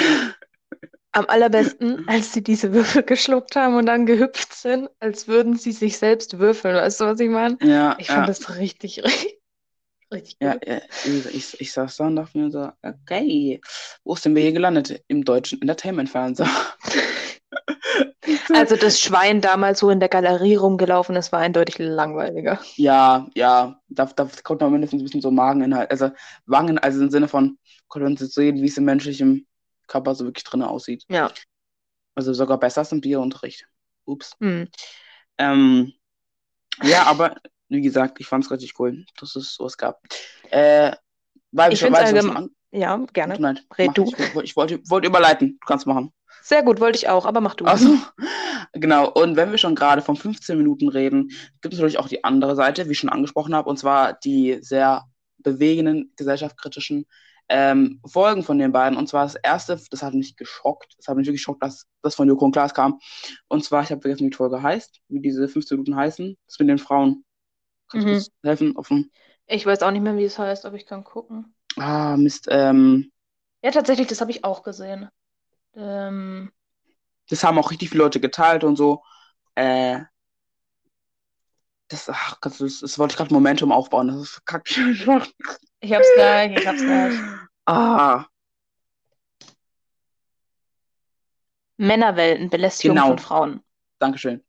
[1.13, 5.73] am allerbesten, als sie diese Würfel geschluckt haben und dann gehüpft sind, als würden sie
[5.73, 6.75] sich selbst würfeln.
[6.77, 7.59] Weißt du, was ich meine?
[7.61, 9.39] ja, Ich fand ja, das richtig, richtig,
[10.15, 10.67] richtig ja, gut.
[10.67, 13.61] ja, ich, ich, ich saß da und dachte mir so, okay,
[14.05, 15.03] wo sind wir hier gelandet?
[15.09, 16.49] Im deutschen Entertainment-Fernsehen.
[18.53, 22.61] Also das Schwein damals so in der Galerie rumgelaufen ist, war eindeutig langweiliger.
[22.77, 26.11] Ja, ja, da, da konnte man mindestens ein bisschen so Mageninhalt, also
[26.47, 29.47] Wangen, also im Sinne von, konnte man sehen, wie es im menschlichen
[29.87, 31.05] Körper so wirklich drin aussieht.
[31.09, 31.31] Ja.
[32.15, 33.67] Also sogar besser als im Biounterricht.
[34.05, 34.33] Ups.
[34.41, 34.69] Hm.
[35.39, 35.93] Ähm,
[36.83, 37.37] ja, aber
[37.69, 40.01] wie gesagt, ich fand es richtig cool, dass es sowas gab.
[40.51, 40.93] Äh,
[41.53, 42.37] weil Ich allgemein.
[42.37, 42.51] an.
[42.73, 43.37] Ja, gerne.
[43.37, 44.05] leid, Red du.
[44.05, 44.13] ich.
[44.19, 45.59] Ich, wollte- ich wollte, wollte überleiten.
[45.61, 46.13] Du kannst machen.
[46.43, 47.65] Sehr gut, wollte ich auch, aber mach du.
[47.65, 47.97] Also,
[48.73, 49.09] genau.
[49.11, 51.29] Und wenn wir schon gerade von 15 Minuten reden,
[51.63, 54.59] gibt es natürlich auch die andere Seite, wie ich schon angesprochen habe, und zwar die
[54.61, 55.05] sehr
[55.39, 57.07] bewegenden, gesellschaftskritischen
[57.49, 58.99] ähm, Folgen von den beiden.
[58.99, 60.95] Und zwar das erste, das hat mich geschockt.
[60.99, 62.99] Das hat mich wirklich geschockt, dass das von Joko und Klaas kam.
[63.49, 66.37] Und zwar, ich habe vergessen, wie die Folge heißt, wie diese 15 Minuten heißen.
[66.47, 67.25] Das mit den Frauen.
[67.95, 68.77] Mhm.
[68.77, 69.11] Auf dem,
[69.47, 71.55] Ich weiß auch nicht mehr, wie es heißt, aber ich kann gucken.
[71.79, 72.49] ah, Mist.
[72.51, 73.11] Ähm,
[73.63, 75.09] Ja, tatsächlich, das habe ich auch gesehen.
[75.77, 76.53] Ähm,
[77.29, 79.03] das haben auch richtig viele Leute geteilt und so.
[79.55, 80.01] Äh,
[81.89, 84.09] das, ach, Gott, das, das wollte ich gerade Momentum aufbauen.
[84.09, 84.75] Das ist kacke.
[85.81, 87.15] ich hab's gleich, ich hab's gleich.
[87.67, 88.27] Ah,
[91.77, 93.09] Männerwelten, Belästigung Genau.
[93.09, 93.61] von Frauen.
[94.01, 94.43] Dankeschön.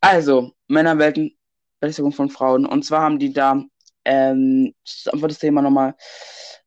[0.00, 1.36] Also, Männerwelten,
[1.80, 2.66] Belästigung von Frauen.
[2.66, 3.62] Und zwar haben die da,
[4.04, 4.74] ähm,
[5.12, 5.94] einfach das Thema nochmal,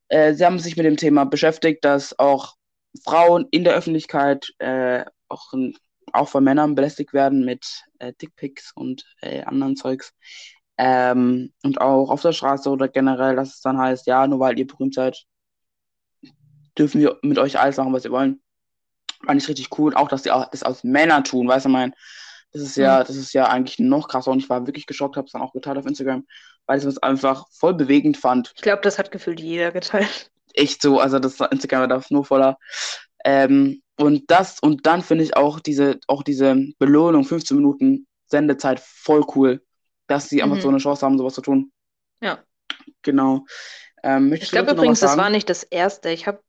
[0.10, 2.56] äh, sie haben sich mit dem Thema beschäftigt, dass auch
[3.04, 5.54] Frauen in der Öffentlichkeit äh, auch,
[6.12, 7.66] auch von Männern belästigt werden mit
[8.00, 10.14] äh, Dickpics und äh, anderen Zeugs.
[10.78, 14.58] Ähm, und auch auf der Straße oder generell, dass es dann heißt, ja, nur weil
[14.58, 15.24] ihr berühmt seid,
[16.78, 18.42] dürfen wir mit euch alles machen, was ihr wollen.
[19.26, 19.94] Fand ich richtig cool.
[19.96, 21.94] Auch, dass die auch das aus Männern tun, weißt du, mein,
[22.54, 25.26] das ist ja, das ist ja eigentlich noch krasser und ich war wirklich geschockt, habe
[25.26, 26.26] es dann auch geteilt auf Instagram,
[26.66, 28.54] weil ich es einfach voll bewegend fand.
[28.56, 30.32] Ich glaube, das hat gefühlt jeder geteilt.
[30.54, 32.58] Echt so, also das Instagram war da nur voller.
[33.26, 38.80] Ähm, und das, und dann finde ich auch diese, auch diese Belohnung, 15 Minuten Sendezeit,
[38.80, 39.64] voll cool,
[40.08, 40.62] dass sie einfach Mhm.
[40.62, 41.72] so eine Chance haben, sowas zu tun.
[42.22, 42.44] Ja.
[43.02, 43.46] Genau.
[44.04, 46.10] Ähm, Ich glaube übrigens, das war nicht das erste.
[46.10, 46.42] Ich habe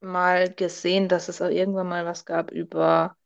[0.00, 3.16] mal gesehen, dass es auch irgendwann mal was gab über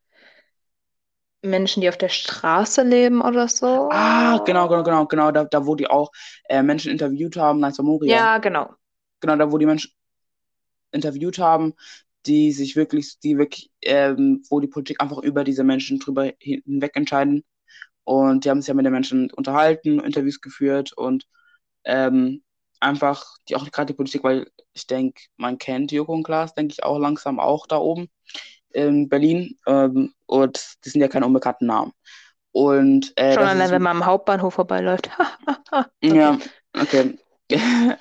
[1.45, 3.89] Menschen, die auf der Straße leben oder so.
[3.91, 6.11] Ah, genau, genau, genau, genau, da, da wo die auch
[6.49, 8.17] äh, Menschen interviewt haben, Nice Moria.
[8.17, 8.71] Ja, genau.
[9.21, 9.93] Genau, da wo die Menschen
[10.93, 11.75] interviewt haben,
[12.27, 16.97] die sich wirklich, die wirklich, ähm, wo die Politik einfach über diese Menschen drüber hinweg
[16.97, 17.45] entscheiden.
[18.05, 21.27] Und die haben sich ja mit den Menschen unterhalten, Interviews geführt und
[21.85, 22.43] ähm,
[22.81, 26.73] einfach die auch gerade die Politik, weil ich denke, man kennt Joko und Klaas, denke
[26.73, 28.09] ich auch langsam auch da oben
[28.75, 29.59] in Berlin.
[29.67, 31.93] Ähm, und die sind ja keine unbekannten Namen.
[32.53, 35.11] Und äh, Schon das allein, wenn man am Hauptbahnhof vorbeiläuft.
[36.03, 36.39] ja,
[36.75, 37.19] okay.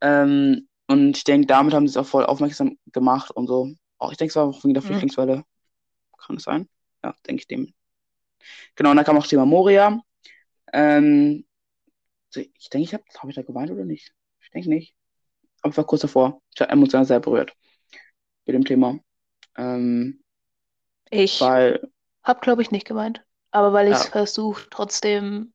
[0.00, 3.72] ähm, und ich denke, damit haben sie es auch voll aufmerksam gemacht und so.
[3.98, 4.86] Auch ich denke, es war auch wegen der Mhm.
[4.86, 5.44] Flüchtlingswelle.
[6.18, 6.68] Kann es sein?
[7.04, 7.72] Ja, denke ich dem.
[8.76, 10.00] Genau, und dann kam auch Thema Moria.
[10.72, 11.46] Ähm,
[12.34, 14.14] ich denke, ich habe hab ich da geweint oder nicht?
[14.42, 14.94] Ich denke nicht.
[15.62, 16.42] Aber ich war kurz davor.
[16.54, 17.54] Ich war emotional sehr berührt
[18.46, 18.98] mit dem Thema.
[19.60, 20.20] Ähm,
[21.12, 21.80] Ich weil,
[22.24, 23.24] habe, glaube ich, nicht gemeint.
[23.52, 24.10] Aber weil ich es Ja.
[24.10, 25.54] versucht, trotzdem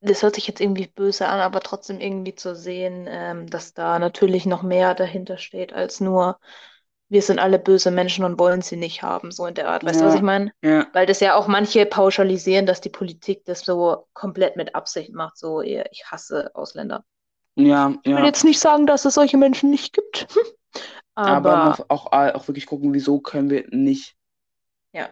[0.00, 3.98] das hört sich jetzt irgendwie böse an, aber trotzdem irgendwie zu sehen, ähm, dass da
[3.98, 6.38] natürlich noch mehr dahinter steht als nur,
[7.08, 9.84] wir sind alle böse Menschen und wollen sie nicht haben, so in der Art.
[9.86, 10.52] Weißt du, was Ja, ich meine?
[10.62, 15.12] ja, Weil das ja auch manche pauschalisieren, dass die Politik das so komplett mit Absicht
[15.12, 17.04] macht, so, ich hasse Ausländer.
[17.56, 18.24] ja, Ich will ja.
[18.24, 20.26] jetzt nicht sagen, dass es solche Menschen nicht gibt,
[21.14, 24.16] Aber man aber muss auch, auch wirklich gucken, wieso können wir nicht
[24.92, 25.08] ja,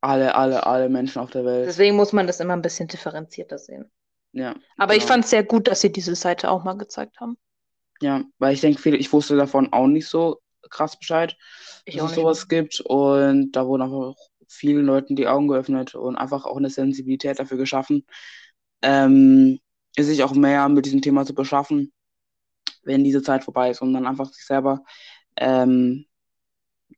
[0.00, 1.66] alle, alle, alle Menschen auf der Welt.
[1.66, 3.90] deswegen muss man das immer ein bisschen differenzierter sehen.
[4.32, 5.12] Ja, Aber ich genau.
[5.14, 7.38] fand es sehr gut, dass sie diese Seite auch mal gezeigt haben.
[8.00, 11.36] Ja, weil ich denke, viele, ich wusste davon auch nicht so krass Bescheid,
[11.86, 12.80] Ich dass es sowas gibt.
[12.80, 17.38] Und da wurden einfach auch vielen Leuten die Augen geöffnet und einfach auch eine Sensibilität
[17.38, 18.04] dafür geschaffen,
[18.82, 19.58] ähm,
[19.98, 21.92] sich auch mehr mit diesem Thema zu beschaffen,
[22.86, 24.82] wenn diese Zeit vorbei ist und dann einfach sich selber,
[25.36, 26.06] ähm,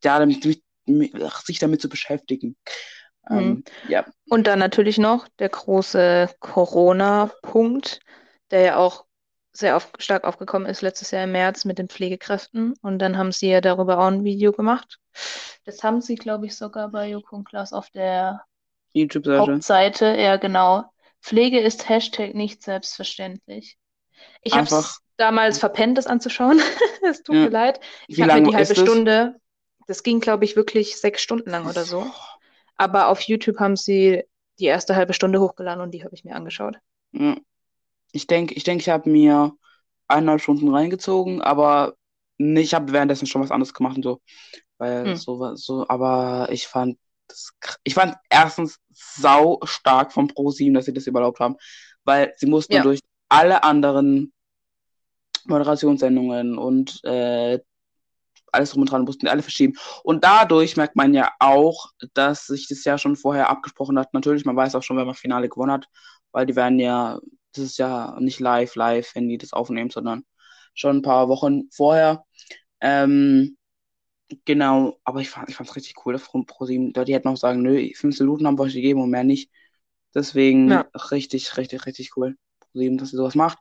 [0.02, 2.56] ja, damit, mit, ach, sich damit zu beschäftigen.
[3.28, 3.38] Mhm.
[3.38, 8.00] Ähm, ja, Und dann natürlich noch der große Corona-Punkt,
[8.50, 9.04] der ja auch
[9.52, 12.74] sehr auf, stark aufgekommen ist letztes Jahr im März mit den Pflegekräften.
[12.80, 14.98] Und dann haben sie ja darüber auch ein Video gemacht.
[15.64, 18.44] Das haben sie, glaube ich, sogar bei Joko und Klaas auf der
[18.92, 19.52] YouTube-Seite.
[19.52, 20.16] Hauptseite.
[20.16, 20.84] Ja, genau.
[21.20, 23.76] Pflege ist Hashtag nicht selbstverständlich.
[24.42, 26.60] Ich habe es damals verpennt, das anzuschauen.
[27.02, 27.42] Es tut ja.
[27.42, 27.80] mir leid.
[28.06, 28.74] Ich habe mir lang die halbe?
[28.74, 29.40] Stunde,
[29.86, 32.06] das ging, glaube ich, wirklich sechs Stunden lang oder so.
[32.76, 34.24] Aber auf YouTube haben sie
[34.58, 36.76] die erste halbe Stunde hochgeladen und die habe ich mir angeschaut.
[37.12, 37.36] Ja.
[38.12, 39.52] Ich denke, ich denke, ich habe mir
[40.08, 41.94] eineinhalb Stunden reingezogen, aber
[42.38, 44.20] nicht, ich habe währenddessen schon was anderes gemacht und so.
[44.78, 45.16] Weil Hm.
[45.16, 47.52] so, so, aber ich fand das,
[47.84, 51.56] ich fand erstens sau stark von ProSieben, dass sie das überhaupt haben,
[52.04, 52.82] weil sie mussten Ja.
[52.82, 54.32] durch alle anderen
[55.50, 57.58] Moderationssendungen und äh,
[58.52, 59.74] alles drum und dran mussten die alle verschieben.
[60.04, 64.14] Und dadurch merkt man ja auch, dass sich das ja schon vorher abgesprochen hat.
[64.14, 65.86] Natürlich, man weiß auch schon, wer man Finale gewonnen hat,
[66.32, 67.18] weil die werden ja,
[67.52, 70.24] das ist ja nicht live, live, wenn die das aufnehmen, sondern
[70.74, 72.24] schon ein paar Wochen vorher.
[72.80, 73.56] Ähm,
[74.44, 77.36] genau, aber ich fand, ich fand's richtig cool, dass Pro- ProSieben, da die hätten auch
[77.36, 79.50] sagen, nö, 15 Minuten haben wir euch gegeben und mehr nicht.
[80.14, 80.88] Deswegen Ja.
[81.12, 83.58] richtig, richtig, richtig cool, ProSieben, dass ihr sowas macht.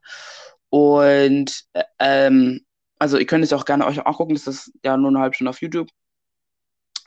[0.70, 2.62] Und äh, ähm,
[3.00, 5.36] also ihr könnt es auch gerne euch auch gucken, das ist ja nur eine halbe
[5.36, 5.90] Stunde auf YouTube.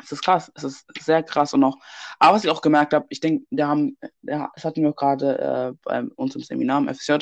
[0.02, 1.76] Es ist krass, es ist sehr krass und auch,
[2.18, 5.38] aber was ich auch gemerkt habe, ich denke, wir haben, ja, das hatten wir gerade
[5.38, 7.18] äh, bei uns im Seminar im FSJ,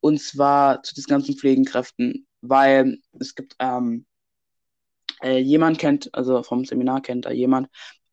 [0.00, 4.06] und zwar zu diesen ganzen Pflegenkräften, weil es gibt ähm,
[5.22, 7.68] äh, jemand kennt, also vom Seminar kennt da jemand,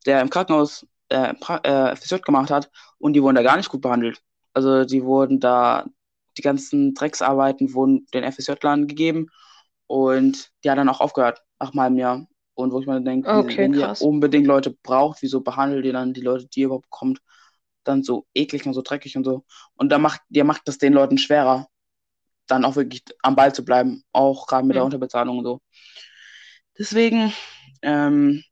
[0.06, 3.82] der im Krankenhaus äh, äh, FSJ gemacht hat und die wurden da gar nicht gut
[3.82, 4.22] behandelt.
[4.54, 5.86] Also die wurden da,
[6.40, 9.28] die ganzen Drecksarbeiten wurden den FSJ-Lern gegeben
[9.88, 12.28] und die hat dann auch aufgehört nach einem halben Jahr.
[12.54, 16.14] Und wo ich mir denke, Okay, wenn ihr unbedingt Leute braucht, wieso behandelt ihr dann
[16.14, 17.22] die Leute, die ihr überhaupt bekommt,
[17.84, 19.46] dann so eklig und so dreckig und so.
[19.76, 21.68] Und da macht, ihr macht das den Leuten schwerer,
[22.48, 24.88] dann auch wirklich am Ball zu bleiben, auch gerade mit der Hm.
[24.88, 25.62] Unterbezahlung und so.
[26.78, 27.34] Deswegen
[27.82, 28.44] ähm,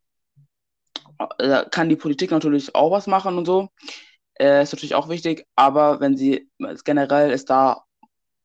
[1.39, 3.69] äh, kann die Politik natürlich auch was machen und so.
[4.39, 6.49] Äh, ist natürlich auch wichtig, aber wenn sie
[6.83, 7.83] generell ist da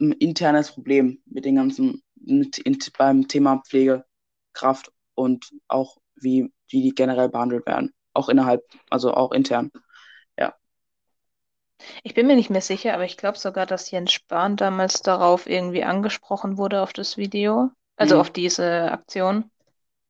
[0.01, 6.83] ein internes Problem mit den ganzen mit, in, beim Thema Pflegekraft und auch wie, wie
[6.83, 7.93] die generell behandelt werden.
[8.15, 9.71] Auch innerhalb, also auch intern.
[10.39, 10.55] Ja.
[12.03, 15.49] Ich bin mir nicht mehr sicher, aber ich glaube sogar, dass Jens Spahn damals darauf
[15.49, 17.71] irgendwie angesprochen wurde auf das Video.
[17.97, 18.21] Also Mhm.
[18.21, 19.51] auf diese Aktion.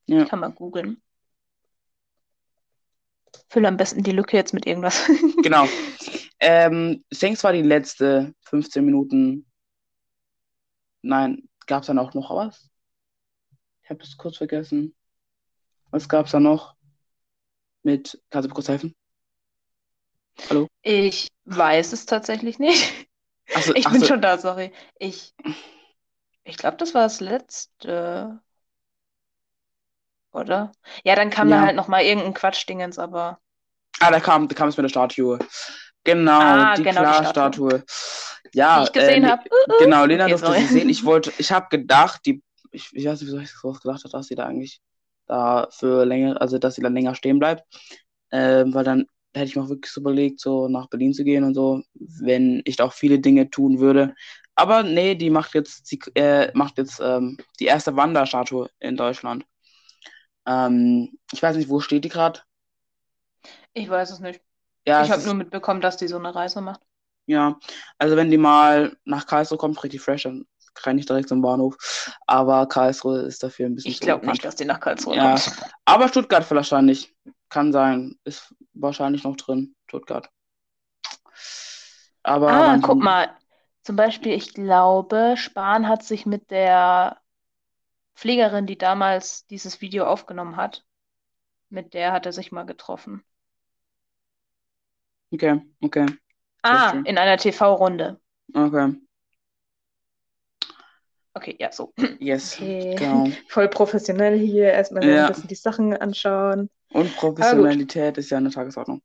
[0.07, 0.25] Ja.
[0.25, 1.01] Kann mal googeln.
[3.53, 5.07] Fülle am besten die Lücke jetzt mit irgendwas.
[5.43, 5.69] Genau.
[6.41, 9.45] Ähm, ich denke, es war die letzte 15 Minuten.
[11.03, 12.71] Nein, gab es dann auch noch was?
[13.83, 14.95] Ich habe das kurz vergessen.
[15.91, 16.77] Was gab es da noch?
[17.83, 18.97] Mit, kannst du kurz helfen?
[20.49, 20.67] Hallo?
[20.81, 23.07] Ich weiß es tatsächlich nicht.
[23.55, 24.73] Achso, Ich bin achso, schon da, sorry.
[24.99, 25.35] Ich,
[26.45, 28.41] ich glaube, das war das letzte,
[30.33, 30.73] oder?
[31.05, 31.63] Ja, dann kam da ja.
[31.63, 33.41] halt noch mal irgendein Quatschdingens, aber
[34.01, 35.39] Ah, da kam, da kam es mit der Statue.
[36.05, 37.85] Genau, ah, die genau die Statue, Klarstatue.
[38.75, 39.45] die Ja, ich äh, gesehen Le- habe.
[39.77, 40.61] genau, Lena Okay, durfte sorry.
[40.61, 40.89] sie sehen.
[40.89, 42.43] Ich wollte, ich habe gedacht, die,
[42.73, 44.81] ich, ich weiß nicht, wieso ich sowas gedacht habe, dass sie da eigentlich
[45.27, 47.65] da für länger, also dass sie dann länger stehen bleibt.
[48.33, 51.45] Ähm, weil dann hätte ich mir auch wirklich so überlegt, so nach Berlin zu gehen
[51.45, 54.15] und so, wenn ich da auch viele Dinge tun würde.
[54.55, 59.45] Aber nee, die macht jetzt, sie äh, macht jetzt ähm, die erste Wanderstatue in Deutschland.
[60.47, 62.41] Ähm, ich weiß nicht, wo steht die gerade?
[63.75, 64.43] Ich weiß es nicht.
[64.87, 66.81] Ja, Ich habe nur mitbekommen, dass die so eine Reise macht.
[67.27, 67.59] Ja,
[67.99, 71.77] also wenn die mal nach Karlsruhe kommt, richtig fresh, dann kann ich direkt zum Bahnhof.
[72.27, 75.45] Aber Karlsruhe ist dafür ein bisschen Ich glaube nicht, dass die nach Karlsruhe Ja, kommt.
[75.85, 77.15] aber Stuttgart wahrscheinlich.
[77.49, 78.17] Kann sein.
[78.25, 80.31] Ist wahrscheinlich noch drin, Stuttgart.
[82.25, 83.37] Aber Ah, guck die, mal.
[83.83, 87.21] Zum Beispiel, ich glaube, Spahn hat sich mit der
[88.15, 90.85] Pflegerin, die damals dieses Video aufgenommen hat,
[91.71, 93.25] mit der hat er sich mal getroffen.
[95.33, 96.07] Okay, okay.
[96.63, 98.21] Ah, in einer TV-Runde.
[98.55, 98.93] Okay.
[101.35, 101.93] Okay, ja, so.
[102.21, 102.57] Yes.
[102.57, 102.95] Okay.
[102.99, 103.31] Genau.
[103.49, 104.71] Voll professionell hier.
[104.73, 105.27] Erstmal Ja.
[105.27, 106.69] ein bisschen die Sachen anschauen.
[106.91, 109.01] Und Professionalität ist ja eine Tagesordnung.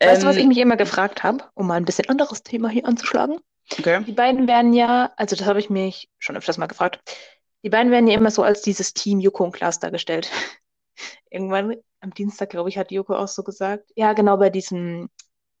[0.00, 2.70] Weißt du, was Ähm, ich mich immer gefragt habe, um mal ein bisschen anderes Thema
[2.70, 3.38] hier anzuschlagen?
[3.78, 4.02] Okay.
[4.04, 7.00] Die beiden werden ja, also das habe ich mich schon öfters mal gefragt,
[7.64, 10.30] die beiden werden ja immer so als dieses Team Joko und Klaas dargestellt.
[11.30, 13.90] Irgendwann am Dienstag, glaube ich, hat Joko auch so gesagt.
[13.96, 15.10] Ja, genau bei diesem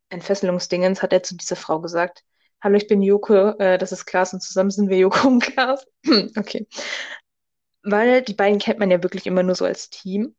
[0.08, 2.24] Entfesselungsdingens hat er zu dieser Frau gesagt,
[2.60, 5.86] Hallo, ich bin Joko, äh, das ist Klaas und zusammen sind wir Joko und Klaas.
[6.36, 6.66] Okay.
[7.82, 10.34] Weil die beiden kennt man ja wirklich immer nur so als Team.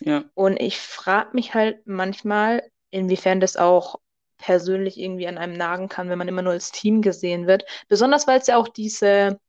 [0.00, 0.24] Ja.
[0.34, 4.00] Und ich frage mich halt manchmal, inwiefern das auch
[4.36, 7.64] persönlich irgendwie an einem nagen kann, wenn man immer nur als Team gesehen wird.
[7.88, 9.40] Besonders weil es ja auch diese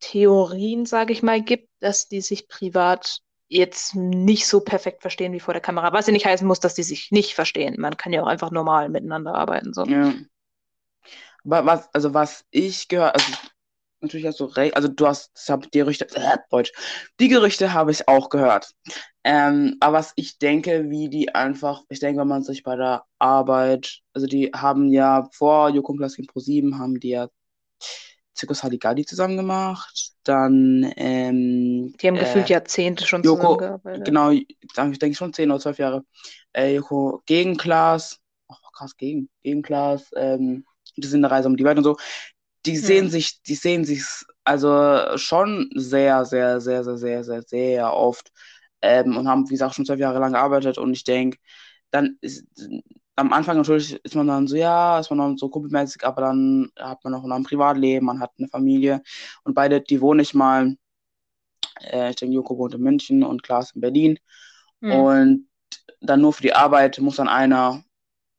[0.00, 5.40] Theorien, sage ich mal, gibt, dass die sich privat jetzt nicht so perfekt verstehen wie
[5.40, 5.92] vor der Kamera.
[5.92, 7.76] Was ja nicht heißen muss, dass die sich nicht verstehen.
[7.78, 9.74] Man kann ja auch einfach normal miteinander arbeiten.
[9.74, 9.84] So.
[9.84, 10.14] Ja.
[11.44, 13.32] Aber was, also was ich gehört, also
[14.00, 15.32] natürlich hast du recht, also du hast,
[15.74, 16.72] die Gerüchte, äh, Deutsch,
[17.18, 18.70] die Gerüchte habe ich auch gehört.
[19.24, 23.04] Ähm, aber was ich denke, wie die einfach, ich denke, wenn man sich bei der
[23.18, 27.28] Arbeit, also die haben ja vor Joko Klaas gegen Pro7 haben die ja
[28.34, 34.04] Zirkus Halligalli zusammen gemacht, dann ähm, Die haben äh, gefühlt Jahrzehnte schon Joko, zusammengearbeitet.
[34.04, 34.46] genau, ich
[34.98, 36.04] denke schon 10 oder 12 Jahre.
[36.52, 40.64] Äh, Joko gegen Klaas, oh krass, gegen, gegen Klaas, ähm,
[40.96, 41.96] die sind eine Reise um die Welt und so.
[42.66, 43.10] Die sehen Hm.
[43.10, 44.02] sich, die sehen sich
[44.44, 48.30] also schon sehr, sehr, sehr, sehr, sehr, sehr, sehr oft
[48.82, 51.38] ähm, und haben, wie gesagt, schon zwölf Jahre lang gearbeitet und ich denke,
[51.90, 52.44] dann ist
[53.20, 56.70] am Anfang natürlich ist man dann so, ja, ist man dann so kumpelmäßig, aber dann
[56.78, 59.02] hat man noch ein Privatleben, man hat eine Familie
[59.44, 60.76] und beide, die wohnen nicht mal,
[61.80, 64.18] äh, ich denke, Joko wohnt in München und Klaas in Berlin
[64.82, 64.92] Hm.
[64.92, 65.48] und
[66.00, 67.84] dann nur für die Arbeit muss dann einer,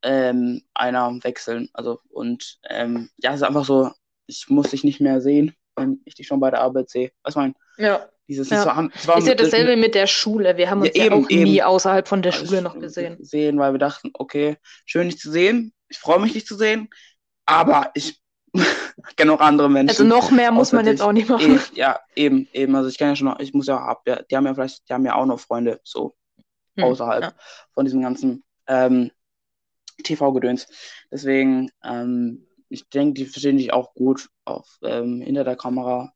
[0.03, 1.69] ähm, einer wechseln.
[1.73, 3.91] Also, und ähm, ja, es ist einfach so,
[4.27, 7.11] ich muss dich nicht mehr sehen, wenn ich dich schon bei der Arbeit sehe.
[7.23, 8.09] Was mein, Ja.
[8.31, 8.57] Dieses, Ja.
[8.57, 10.57] das war, war Ist ja dasselbe mit der Schule.
[10.57, 11.61] Wir haben Ja, uns ja, eben, auch nie eben.
[11.61, 13.17] außerhalb von der also Schule noch gesehen.
[13.23, 15.73] Sehen, weil wir dachten, okay, schön dich zu sehen.
[15.89, 16.89] Ich freue mich, dich zu sehen.
[17.45, 18.21] Aber ich
[19.15, 19.89] kenne auch andere Menschen.
[19.89, 21.57] Also noch mehr muss man jetzt auch nicht machen.
[21.57, 22.75] Eh, ja, eben, eben.
[22.75, 24.89] Also ich kenne ja schon noch, ich muss ja, ab, ja, die haben ja vielleicht,
[24.89, 26.15] die haben ja auch noch Freunde, so
[26.77, 27.33] Hm, außerhalb ja.
[27.73, 29.11] von diesem ganzen ähm,
[30.03, 30.67] TV-Gedöns.
[31.11, 36.13] Deswegen, ähm, ich denke, die verstehen dich auch gut auf, ähm, hinter der Kamera.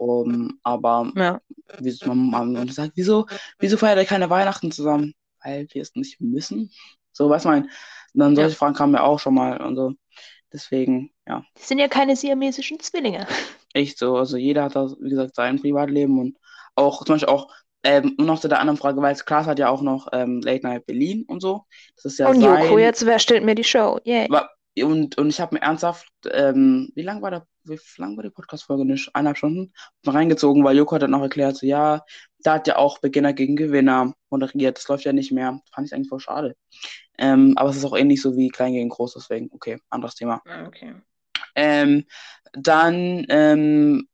[0.00, 1.40] Um, aber Ja.
[1.78, 3.26] wie man, man sagt, wieso,
[3.58, 5.12] wieso feiert ihr keine Weihnachten zusammen?
[5.44, 6.70] Weil wir es nicht müssen.
[7.12, 7.68] So, was mein,
[8.14, 8.56] dann solche Ja.
[8.56, 9.92] Fragen kamen mir auch schon mal und so.
[10.52, 13.26] Deswegen, ja, Das sind ja keine siamesischen Zwillinge.
[13.74, 14.16] echt so.
[14.16, 16.38] Also jeder hat da, wie gesagt, sein Privatleben und
[16.76, 19.68] auch zum Beispiel auch, ähm, und noch zu der anderen Frage, weil Klaas hat ja
[19.68, 21.66] auch noch ähm, Late Night Berlin und so.
[21.96, 22.62] Das ist ja Und sein.
[22.62, 23.98] Joko jetzt, wer stellt mir die Show?
[24.04, 24.28] Yay.
[24.82, 28.30] Und, und ich habe mir ernsthaft, ähm, wie lang war der, wie lang war die
[28.30, 29.14] Podcast-Folge nicht?
[29.14, 29.72] Eineinhalb Stunden
[30.04, 32.04] mal reingezogen, weil Joko hat dann auch erklärt, so ja,
[32.40, 34.78] da hat ja auch Beginner gegen Gewinner moderiert.
[34.78, 35.60] Das läuft ja nicht mehr.
[35.72, 36.56] Fand ich eigentlich voll schade.
[37.18, 40.42] Ähm, aber es ist auch ähnlich so wie Klein gegen Groß, deswegen, okay, anderes Thema.
[40.46, 40.94] Ah, Okay.
[41.56, 42.04] Ähm,
[42.52, 44.08] dann ähm,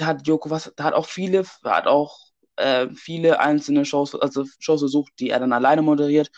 [0.00, 2.18] hat Joko was, hat auch viele, hat auch
[2.56, 6.30] äh, viele einzelne Shows, also Shows versucht, die er dann alleine moderiert.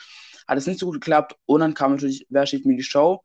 [0.47, 1.37] Hat es nicht so gut geklappt.
[1.47, 3.23] Und dann kam natürlich, wer steht mir die Show?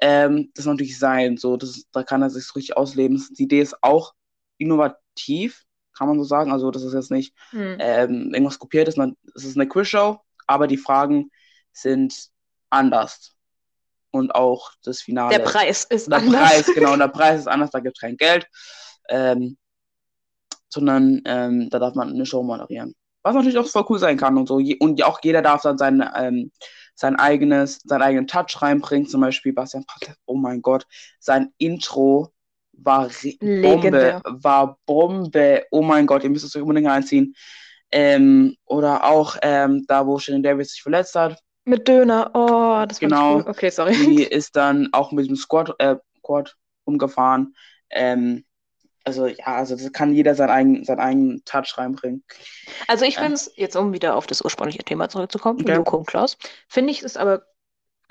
[0.00, 1.36] Ähm, das natürlich sein.
[1.36, 3.22] So, das, da kann er sich so richtig ausleben.
[3.38, 4.14] Die Idee ist auch
[4.58, 5.64] innovativ,
[5.96, 6.52] kann man so sagen.
[6.52, 7.76] Also, das ist jetzt nicht Hm.
[7.78, 8.98] ähm, irgendwas kopiert ist.
[9.34, 11.30] Es ist eine Quizshow, aber die Fragen
[11.72, 12.28] sind
[12.70, 13.34] anders.
[14.12, 15.36] Und auch das Finale.
[15.36, 16.40] Der Preis ist Der anders.
[16.40, 18.46] Preis, genau, der Preis ist anders, da gibt es kein Geld.
[19.08, 19.56] Ähm,
[20.68, 22.94] sondern ähm, da darf man eine Show moderieren.
[23.22, 24.60] Was natürlich auch voll cool sein kann und so.
[24.60, 26.50] Je- Und auch jeder darf dann sein, ähm,
[27.00, 29.08] sein eigenes, seinen eigenen Touch reinbringen.
[29.08, 30.86] Zum Beispiel Bastian Pastewka, oh mein Gott,
[31.18, 32.32] sein Intro
[32.72, 35.64] war ri- Bombe, war Bombe.
[35.70, 37.34] Oh mein Gott, ihr müsst es euch unbedingt reinziehen.
[37.90, 41.40] Ähm, oder auch ähm, da, wo Shannon Davis sich verletzt hat.
[41.64, 42.30] Mit Döner.
[42.34, 43.36] Oh, das fand Genau.
[43.36, 43.44] cool.
[43.48, 43.94] Okay, sorry.
[43.94, 47.54] Die ist dann auch mit dem Squad, äh, Quad umgefahren.
[47.90, 48.44] Ähm,
[49.04, 52.24] also ja, also das kann jeder seinen eigenen, seinen eigenen Touch reinbringen.
[52.86, 53.22] Also ich Ja.
[53.22, 55.74] finde es, jetzt um wieder auf das ursprüngliche Thema zurückzukommen, Okay.
[55.76, 56.36] Joko und Klaus,
[56.68, 57.42] finde ich es aber,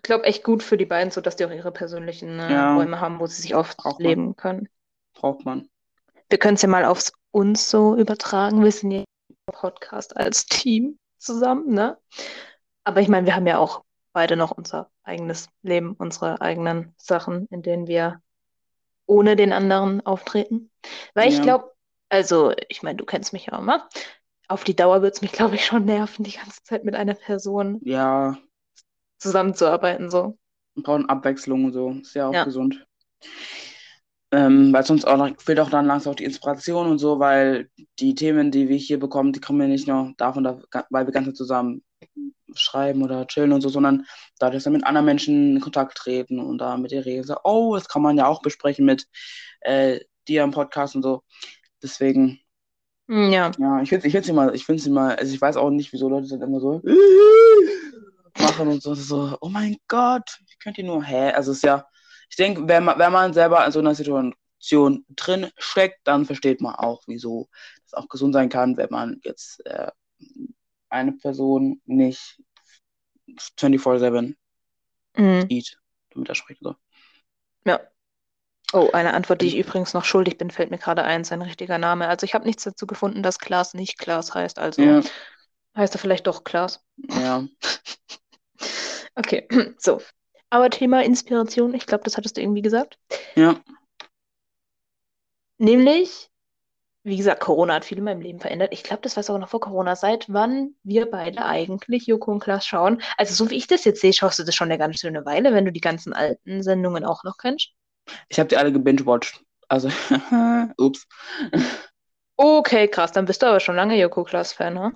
[0.04, 2.76] glaube echt gut für die beiden, so dass die auch ihre persönlichen äh, Ja.
[2.76, 3.66] Räume haben, wo sie sich man.
[3.78, 4.68] ausleben können.
[5.14, 5.70] Braucht man.
[6.30, 8.64] Wir können es ja mal aufs uns so übertragen.
[8.64, 9.00] Wir sind ja
[9.30, 11.98] im Podcast als Team zusammen, ne?
[12.84, 17.48] Aber ich meine, wir haben ja auch beide noch unser eigenes Leben, unsere eigenen Sachen,
[17.52, 18.22] in denen wir
[19.10, 20.70] ohne den anderen auftreten.
[21.14, 21.44] Weil ich Ja.
[21.44, 21.72] glaube,
[22.10, 23.84] also, ich meine, du kennst mich ja mal.
[24.48, 27.14] Auf die Dauer wird es mich, glaube ich, schon nerven, die ganze Zeit mit einer
[27.14, 28.38] Person Ja,
[29.20, 30.10] zusammenzuarbeiten.
[30.10, 30.38] So.
[30.76, 31.92] wir brauchen Abwechslung und so.
[31.92, 32.46] Ist ja auch Ja.
[32.46, 32.86] gesund.
[34.32, 37.70] Ähm, weil sonst auch fehlt auch dann langsam auch die Inspiration und so, weil
[38.00, 40.60] die Themen, die wir hier bekommen, die kommen ja nicht nur davon, da,
[40.92, 41.84] weil wir ganz zusammen
[42.56, 44.06] schreiben oder chillen und so, sondern
[44.40, 47.38] dadurch, dass wir mit anderen Menschen in Kontakt treten und da mit ihr reden, so,
[47.44, 49.08] oh, das kann man ja auch besprechen mit
[49.62, 51.24] äh, dir im Podcast und so.
[51.84, 52.40] Deswegen,
[53.08, 53.52] Hm, Ja.
[53.58, 56.10] ja, ich finde ich find's immer, ich finde immer, also ich weiß auch nicht, wieso
[56.10, 56.82] Leute dann immer so
[58.40, 61.32] machen und so, so, oh mein Gott, wie könnt ihr nur, hä?
[61.32, 61.86] Also es ist ja,
[62.30, 66.62] ich denke, wenn man, wenn man selber in so einer Situation drin steckt, dann versteht
[66.62, 67.50] man auch, wieso
[67.84, 69.92] das auch gesund sein kann, wenn man jetzt äh,
[70.90, 72.42] eine Person nicht
[73.58, 74.38] 24-7
[75.18, 75.50] Mhm.
[75.50, 75.78] sieht,
[76.12, 76.62] damit er spricht.
[76.62, 76.76] So.
[77.66, 77.80] Ja.
[78.74, 81.78] Oh, eine Antwort, die ich übrigens noch schuldig bin, fällt mir gerade ein, sein richtiger
[81.80, 82.08] Name.
[82.08, 84.60] Also ich habe nichts dazu gefunden, dass Klaas nicht Klaas heißt.
[84.60, 85.02] Also Ja,
[85.78, 86.84] heißt er vielleicht doch Klaas.
[86.98, 87.48] ja,
[89.16, 89.48] Okay,
[89.78, 90.02] so.
[90.50, 92.98] Aber Thema Inspiration, ich glaube, das hattest du irgendwie gesagt.
[93.36, 93.62] ja.
[95.58, 96.29] Nämlich,
[97.10, 98.70] wie gesagt, Corona hat viel in meinem Leben verändert.
[98.72, 99.96] Ich glaube, das war sogar noch vor Corona.
[99.96, 103.02] Seit wann wir beide eigentlich Joko und Klaas schauen?
[103.18, 105.54] Also so wie ich das jetzt sehe, schaust du das schon eine ganz schöne Weile,
[105.54, 107.72] wenn du die ganzen alten Sendungen auch noch kennst.
[108.30, 109.44] Ich habe die alle gebingewatcht.
[109.68, 109.90] Also,
[110.78, 111.08] ups.
[112.38, 114.94] Okay, krass, dann bist du aber schon lange Joko Klaas-Fan, ne?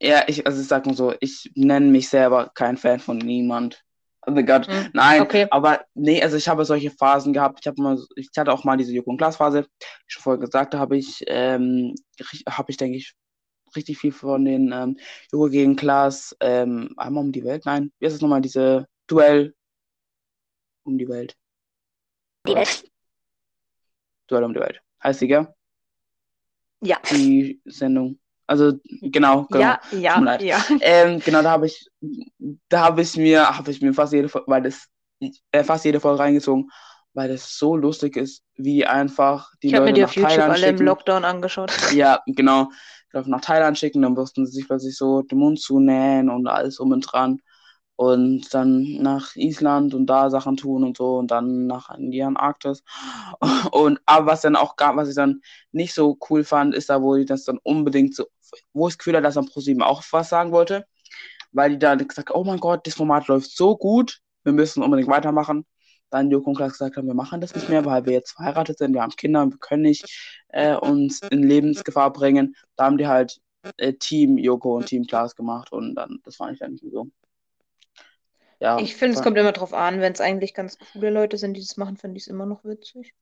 [0.00, 3.82] Ja, ich, also ich sag mal so, ich nenne mich selber kein Fan von niemand.
[4.28, 5.46] Oh mein Gott, Hm, nein, okay.
[5.50, 7.60] aber nee, also ich habe solche Phasen gehabt.
[7.60, 9.62] Ich habe mal, ich hatte auch mal diese Joko und Klaas Phase.
[9.62, 11.94] Wie ich schon vorher gesagt habe, habe ich, ähm,
[12.48, 13.14] habe ich, denke ich,
[13.76, 14.98] richtig viel von den ähm,
[15.30, 19.54] Joko gegen Klaas, ähm, einmal um die Welt, nein, wie heißt das nochmal, diese Duell
[20.82, 21.36] um die Welt.
[24.28, 24.80] Duell um die Welt.
[25.02, 25.48] Heißt die, gell?
[26.80, 26.98] Ja.
[27.10, 28.18] Die Sendung.
[28.46, 29.60] Also, genau, genau.
[29.60, 30.64] Ja, ja, ja.
[30.80, 31.88] Ähm, genau, da habe ich,
[32.68, 34.86] da habe ich mir, habe ich mir fast jede, weil das,
[35.50, 36.70] äh, fast jede Folge reingezogen,
[37.12, 40.14] weil das so lustig ist, wie einfach die Ich habe mir Leute die nach auf
[40.14, 40.84] YouTube Thailand alle im schicken.
[40.84, 41.72] Lockdown angeschaut.
[41.90, 42.68] Ja, genau.
[43.10, 46.78] Glaube, nach Thailand schicken, dann mussten sie sich plötzlich so den Mund zunähen und alles
[46.78, 47.40] um und dran.
[47.98, 52.22] Und dann nach Island und da Sachen tun und so und dann nach in die
[52.22, 52.82] Antarktis.
[53.70, 55.40] Und aber was dann auch gab, was ich dann
[55.72, 58.26] nicht so cool fand, ist da, wo ich das dann unbedingt so,
[58.72, 60.86] wo ich das Gefühl hatte, dass dann ProSieben auch was sagen wollte,
[61.52, 64.82] weil die dann gesagt haben, oh mein Gott, das Format läuft so gut, wir müssen
[64.82, 65.66] unbedingt weitermachen.
[66.10, 68.78] Dann Joko und Klaas gesagt haben, wir machen das nicht mehr, weil wir jetzt verheiratet
[68.78, 70.06] sind, wir haben Kinder und wir können nicht
[70.48, 72.54] äh, uns in Lebensgefahr bringen.
[72.76, 73.40] Da haben die halt
[73.78, 76.92] äh, Team Joko und Team Klaas gemacht und dann, das fand ich dann nicht mehr
[76.92, 77.08] so.
[78.60, 81.54] Ja, Ich finde, es kommt immer drauf an, wenn es eigentlich ganz coole Leute sind,
[81.54, 83.14] die das machen, finde ich es immer noch witzig.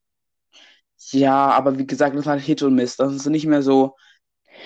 [1.12, 2.96] ja, aber wie gesagt, das ist halt Hit und Miss.
[2.96, 3.96] Das ist nicht mehr so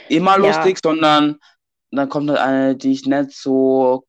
[0.09, 0.46] immer Ja.
[0.46, 1.38] lustig, sondern
[1.90, 4.05] dann kommt halt eine, die ich nicht so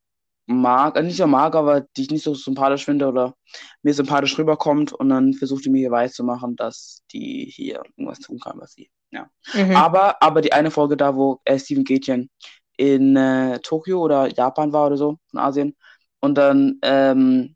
[0.46, 3.36] mag, äh, nicht so mag, aber die ich nicht so sympathisch finde oder
[3.84, 7.84] mir sympathisch rüberkommt und dann versucht die mir hier weiß zu machen, dass die hier
[7.96, 8.90] irgendwas tun kann, was sie.
[9.12, 9.30] Ja.
[9.54, 9.76] Mhm.
[9.76, 12.30] Aber, aber die eine Folge da, wo äh, Steven Gätchen
[12.78, 15.76] in äh, Tokio oder Japan war oder so, in Asien,
[16.20, 17.56] und dann ähm,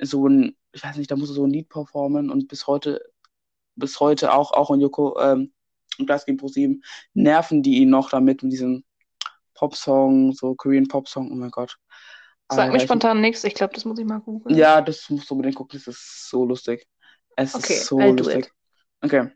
[0.00, 3.02] so ein, ich weiß nicht, da musste so ein Lied performen und bis heute,
[3.76, 5.52] bis heute auch, auch in Yoko, ähm,
[6.00, 6.82] und das gegen ProSieben,
[7.14, 8.84] nerven die ihn noch damit mit diesem
[9.54, 11.76] Popsong, so Korean Popsong, oh mein Gott.
[12.50, 14.56] Sag Alter, mir ich- spontan nichts, ich glaube, das muss ich mal googeln.
[14.56, 16.86] Ja, das musst du unbedingt gucken, das ist so lustig.
[17.36, 18.52] Es Okay, ist so lustig.
[19.02, 19.30] Okay.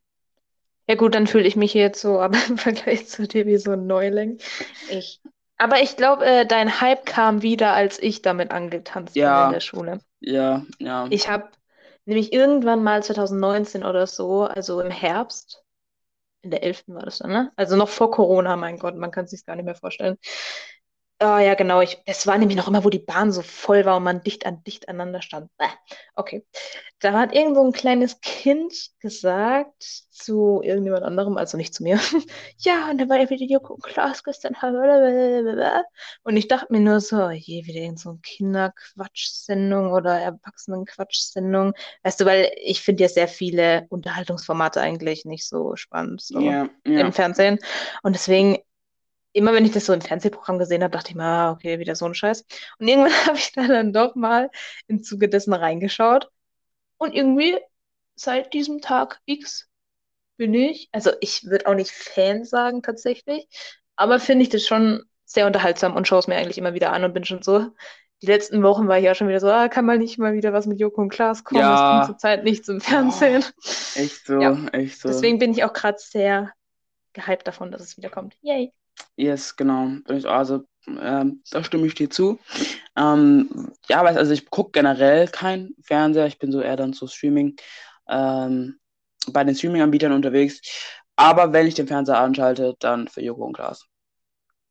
[0.86, 3.56] Ja gut, dann fühle ich mich hier jetzt so, aber im Vergleich zu dir wie
[3.56, 4.38] so ein Neuling.
[4.90, 5.20] Ich.
[5.56, 9.46] Aber ich glaube, äh, dein Hype kam wieder, als ich damit angetanzt bin Ja.
[9.46, 10.00] in der Schule.
[10.20, 11.06] Ja, ja.
[11.10, 11.48] Ich habe
[12.06, 15.63] nämlich irgendwann mal 2019 oder so, also im Herbst,
[16.44, 16.94] in der 11.
[16.94, 17.52] war das dann, ne?
[17.56, 20.16] Also noch vor Corona, mein Gott, man kann es sich gar nicht mehr vorstellen.
[21.20, 23.96] Ah ja, genau, ich, das war nämlich noch immer, wo die Bahn so voll war
[23.96, 25.48] und man dicht an dicht aneinander stand.
[25.56, 25.66] Bäh.
[26.16, 26.44] Okay.
[26.98, 31.98] Da hat irgend so ein kleines Kind gesagt zu irgendjemand anderem, also nicht zu mir.
[32.58, 34.56] Ja, und da war ja wieder Joko und Klaas gestern.
[36.24, 41.74] Und ich dachte mir nur so, je, wieder irgend so eine Kinderquatschsendung oder Erwachsenenquatschsendung.
[42.02, 46.68] Weißt du, weil ich finde ja sehr viele Unterhaltungsformate eigentlich nicht so spannend so Ja,
[46.86, 47.00] ja.
[47.00, 47.58] im Fernsehen.
[48.02, 48.58] Und deswegen,
[49.34, 51.96] immer wenn ich das so im Fernsehprogramm gesehen habe, dachte ich mir, ah, okay, wieder
[51.96, 52.46] so ein Scheiß.
[52.78, 54.50] Und irgendwann habe ich da dann doch mal
[54.86, 56.30] im Zuge dessen reingeschaut.
[56.98, 57.58] Und irgendwie
[58.14, 59.68] seit diesem Tag X
[60.36, 63.48] bin ich, also ich würde auch nicht Fan sagen tatsächlich,
[63.96, 67.04] aber finde ich das schon sehr unterhaltsam und schaue es mir eigentlich immer wieder an
[67.04, 67.70] und bin schon so
[68.24, 70.52] die letzten Wochen war ich ja schon wieder so, ah, kann man nicht mal wieder
[70.54, 71.60] was mit Joko und Klaas kommen?
[71.60, 71.74] Ja.
[71.74, 73.44] Es kommt zurzeit nichts im Fernsehen.
[73.94, 74.56] Echt so, Ja.
[74.72, 75.08] echt so.
[75.08, 76.52] Deswegen bin ich auch gerade sehr
[77.12, 78.34] gehypt davon, dass es wieder kommt.
[78.40, 78.72] Yay.
[79.16, 79.88] Yes, genau.
[80.24, 82.38] Also, ähm, da stimme ich dir zu.
[82.96, 86.26] Ähm, ja, also ich gucke generell kein Fernseher.
[86.26, 87.56] Ich bin so eher dann so Streaming,
[88.08, 88.78] ähm,
[89.28, 90.60] bei den Streaming-Anbietern unterwegs.
[91.16, 93.86] Aber wenn ich den Fernseher anschalte, dann für Joko und Klaas.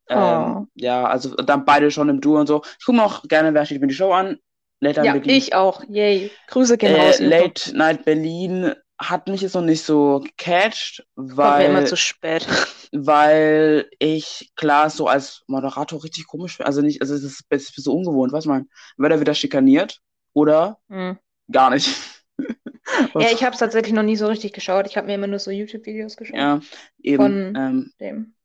[0.10, 0.14] Oh.
[0.16, 2.62] Ähm, ja, also dann beide schon im Duo und so.
[2.80, 4.38] Ich gucke mir auch gerne Wer steht mir die Show an.
[4.82, 5.38] Late Ja, Night Berlin.
[5.38, 5.84] ich auch.
[5.88, 6.30] Yay.
[6.48, 7.20] Grüße gehen Äh, raus.
[7.20, 11.98] Late Night Berlin hat mich jetzt noch nicht so gecatcht, Kommt mir immer weil zu
[11.98, 12.48] spät.
[12.92, 16.62] weil ich Klaas so als Moderator richtig komisch.
[16.62, 20.00] Also nicht, also es ist, es ist so ungewohnt, was man, wird er wieder schikaniert
[20.34, 21.18] oder Hm.
[21.52, 21.90] gar nicht.
[23.16, 24.86] Ja, ich habe es tatsächlich noch nie so richtig geschaut.
[24.88, 26.36] Ich habe mir immer nur so YouTube-Videos geschaut.
[26.36, 26.60] ja,
[27.02, 27.24] eben.
[27.24, 28.36] Von- ähm, Dem.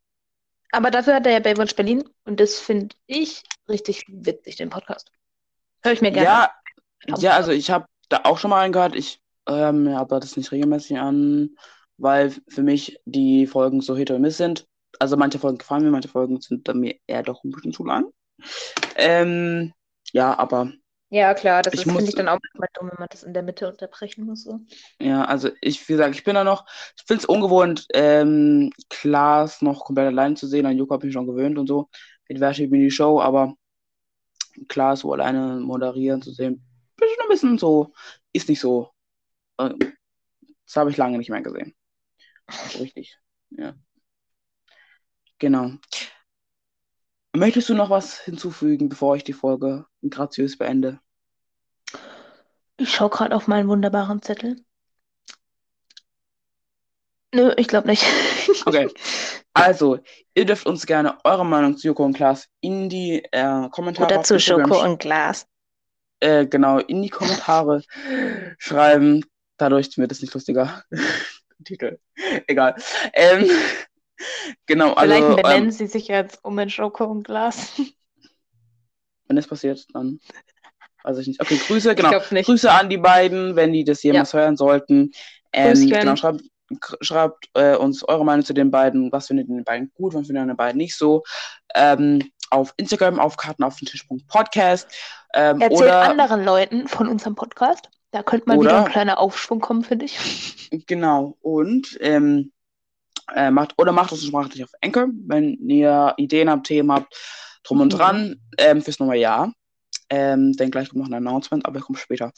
[0.70, 5.10] Aber dafür hat er ja Baywatch Berlin und das finde ich richtig witzig, den Podcast.
[5.82, 6.50] Höre ich mir gerne ja,
[7.08, 7.20] an.
[7.20, 8.94] ja, also ich habe da auch schon mal reingehört.
[8.94, 11.50] Ich höre mir aber das nicht regelmäßig an,
[11.96, 14.66] weil für mich die Folgen so hit or miss sind.
[14.98, 17.84] Also manche Folgen gefallen mir, manche Folgen sind dann mir eher doch ein bisschen zu
[17.84, 18.06] lang.
[18.96, 19.72] Ähm,
[20.12, 20.72] ja, aber
[21.10, 23.68] Ja, klar, das finde ich dann auch manchmal dumm, wenn man das in der Mitte
[23.68, 24.44] unterbrechen muss.
[24.44, 24.60] So.
[25.00, 29.62] Ja, also ich, wie gesagt, ich bin da noch, ich finde es ungewohnt, ähm, Klaas
[29.62, 30.66] noch komplett allein zu sehen.
[30.66, 31.88] An Joko habe ich mich schon gewöhnt und so.
[32.28, 33.54] Mit Wer steht mir die Show, aber
[34.68, 36.64] Klaas so alleine moderieren zu sehen,
[37.00, 37.92] ist schon ein bisschen so,
[38.32, 38.90] ist nicht so.
[39.58, 41.74] Das habe ich lange nicht mehr gesehen.
[42.78, 43.18] Richtig.
[43.50, 43.74] Ja.
[45.38, 45.72] Genau.
[47.36, 51.00] Möchtest du noch was hinzufügen, bevor ich die Folge graziös beende?
[52.78, 54.64] Ich schaue gerade auf meinen wunderbaren Zettel.
[57.34, 58.04] Nö, ich glaube nicht.
[58.64, 58.88] Okay.
[59.54, 59.98] Also,
[60.34, 64.22] ihr dürft uns gerne eure Meinung zu Joko und Klaas in die äh, Kommentare Oder
[64.22, 65.46] zu Schoko und Glas.
[66.20, 67.82] äh, genau, in die Kommentare
[68.58, 69.24] schreiben.
[69.58, 70.82] Dadurch wird es nicht lustiger.
[71.64, 71.98] Titel.
[72.46, 72.76] Egal.
[73.12, 73.50] Ähm,
[74.66, 77.72] genau, Vielleicht also, benennen ähm, sie sich jetzt um in Schoko und Glas.
[79.26, 80.20] wenn es passiert, dann
[81.02, 81.40] weiß ich nicht.
[81.40, 82.16] Okay, Grüße, genau.
[82.16, 82.46] Ich nicht.
[82.46, 85.12] Grüße an die beiden, wenn die das jemals hören sollten.
[85.52, 86.42] Ähm, genau, schreibt,
[87.00, 89.10] schreibt äh, uns eure Meinung zu den beiden.
[89.12, 91.24] Was findet ihr den beiden gut, was findet ihr den beiden nicht so?
[91.74, 94.88] Ähm, auf Instagram auf Karten auf den Tisch.podcast.
[95.34, 97.90] Ähm, Erzählt oder anderen Leuten von unserem Podcast.
[98.10, 100.16] Da könnte mal Oder- wieder ein kleiner Aufschwung kommen, finde ich.
[100.86, 102.52] genau und ähm,
[103.34, 107.14] äh, macht oder macht uns Sprachnachricht auf Anchor, wenn ihr Ideen habt, Themen habt,
[107.64, 107.96] drum und Mhm.
[107.98, 109.52] dran ähm, fürs neue Jahr.
[110.10, 112.32] Ähm, denn gleich kommt noch ein Announcement, aber kommt später.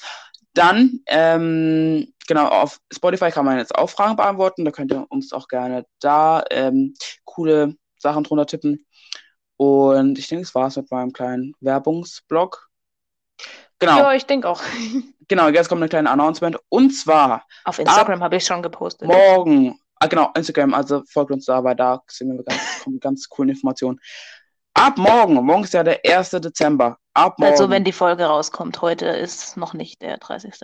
[0.54, 4.64] Dann, ähm, genau, auf Spotify kann man jetzt auch Fragen beantworten.
[4.64, 6.94] Da könnt ihr uns auch gerne da ähm,
[7.24, 8.84] coole Sachen drunter tippen.
[9.56, 12.68] Und ich denke, das war's mit meinem kleinen Werbungsblog.
[13.78, 14.60] Genau, Ja, ich denke auch.
[15.30, 16.58] genau, jetzt kommt ein kleines Announcement.
[16.68, 19.08] Und zwar Auf Instagram habe ich schon gepostet.
[19.08, 22.60] morgen, ah, genau, Instagram, also folgt uns da, weil da sehen wir ganz,
[23.00, 23.98] ganz coole Informationen.
[24.74, 26.30] Ab morgen, morgen ist ja der 1.
[26.30, 26.98] Dezember.
[27.14, 27.52] Ab morgen.
[27.52, 30.54] Also, wenn die Folge rauskommt, heute ist noch nicht der 30.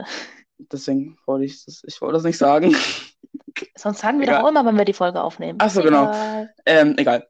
[0.59, 2.77] Deswegen wollte ich das, ich wollte das nicht sagen.
[3.77, 4.43] Sonst sagen wir Egal.
[4.43, 5.59] doch immer, wenn wir die Folge aufnehmen.
[5.61, 6.13] Ach so, genau.
[6.65, 7.27] Ähm, egal.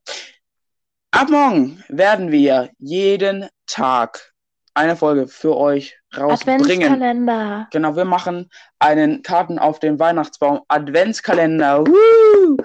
[1.12, 4.34] Ab morgen werden wir jeden Tag
[4.76, 6.62] eine Folge für euch rausbringen.
[6.62, 7.68] Adventskalender.
[7.72, 11.86] Genau, wir machen einen Karten auf den Weihnachtsbaum Adventskalender.
[11.86, 12.56] Woo!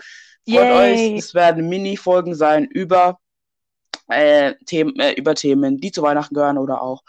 [0.45, 0.72] Yay.
[0.72, 3.20] euch, es werden Mini-Folgen sein über,
[4.07, 7.03] äh, Themen, äh, über Themen, die zu Weihnachten gehören oder auch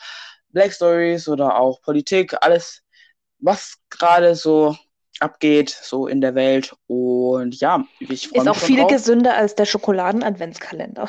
[0.50, 2.82] Black Stories oder auch Politik, alles,
[3.38, 4.76] was gerade so
[5.18, 6.74] abgeht, so in der Welt.
[6.86, 8.90] Und ja, ich freue Ist mich auch schon viel drauf.
[8.92, 11.08] gesünder als der Schokoladen-Adventskalender.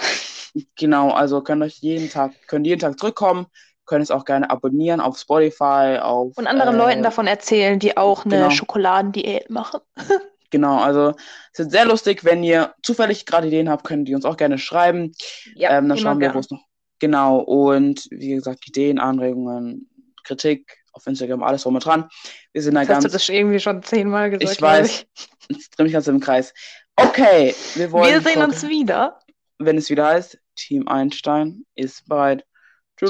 [0.75, 3.47] Genau, also könnt euch jeden Tag, könnt jeden Tag zurückkommen,
[3.85, 7.97] könnt es auch gerne abonnieren auf Spotify, auf Und anderen äh, Leuten davon erzählen, die
[7.97, 8.49] auch eine genau.
[8.49, 9.81] Schokoladendiät machen.
[10.53, 11.15] Genau, also
[11.51, 14.59] es wird sehr lustig, wenn ihr zufällig gerade Ideen habt, könnt ihr uns auch gerne
[14.59, 15.11] schreiben.
[15.55, 16.61] Ja, ähm, dann schauen wir, wo es noch.
[16.99, 19.89] Genau, und wie gesagt, Ideen, Anregungen,
[20.23, 22.07] Kritik auf Instagram, alles drum und dran.
[22.51, 24.51] Wir sind da Jetzt hast du ganz, das irgendwie schon zehnmal gesagt.
[24.51, 25.05] ich weiß,
[25.49, 26.53] jetzt drehe mich ganz im Kreis.
[26.95, 29.19] Okay, wir wollen, Wir sehen uns wieder.
[29.57, 32.45] wenn es wieder heißt, Team Einstein ist bereit.
[32.97, 33.09] Tschüss.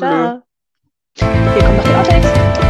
[1.15, 1.27] Hier
[1.63, 2.62] kommen noch die Outtakes.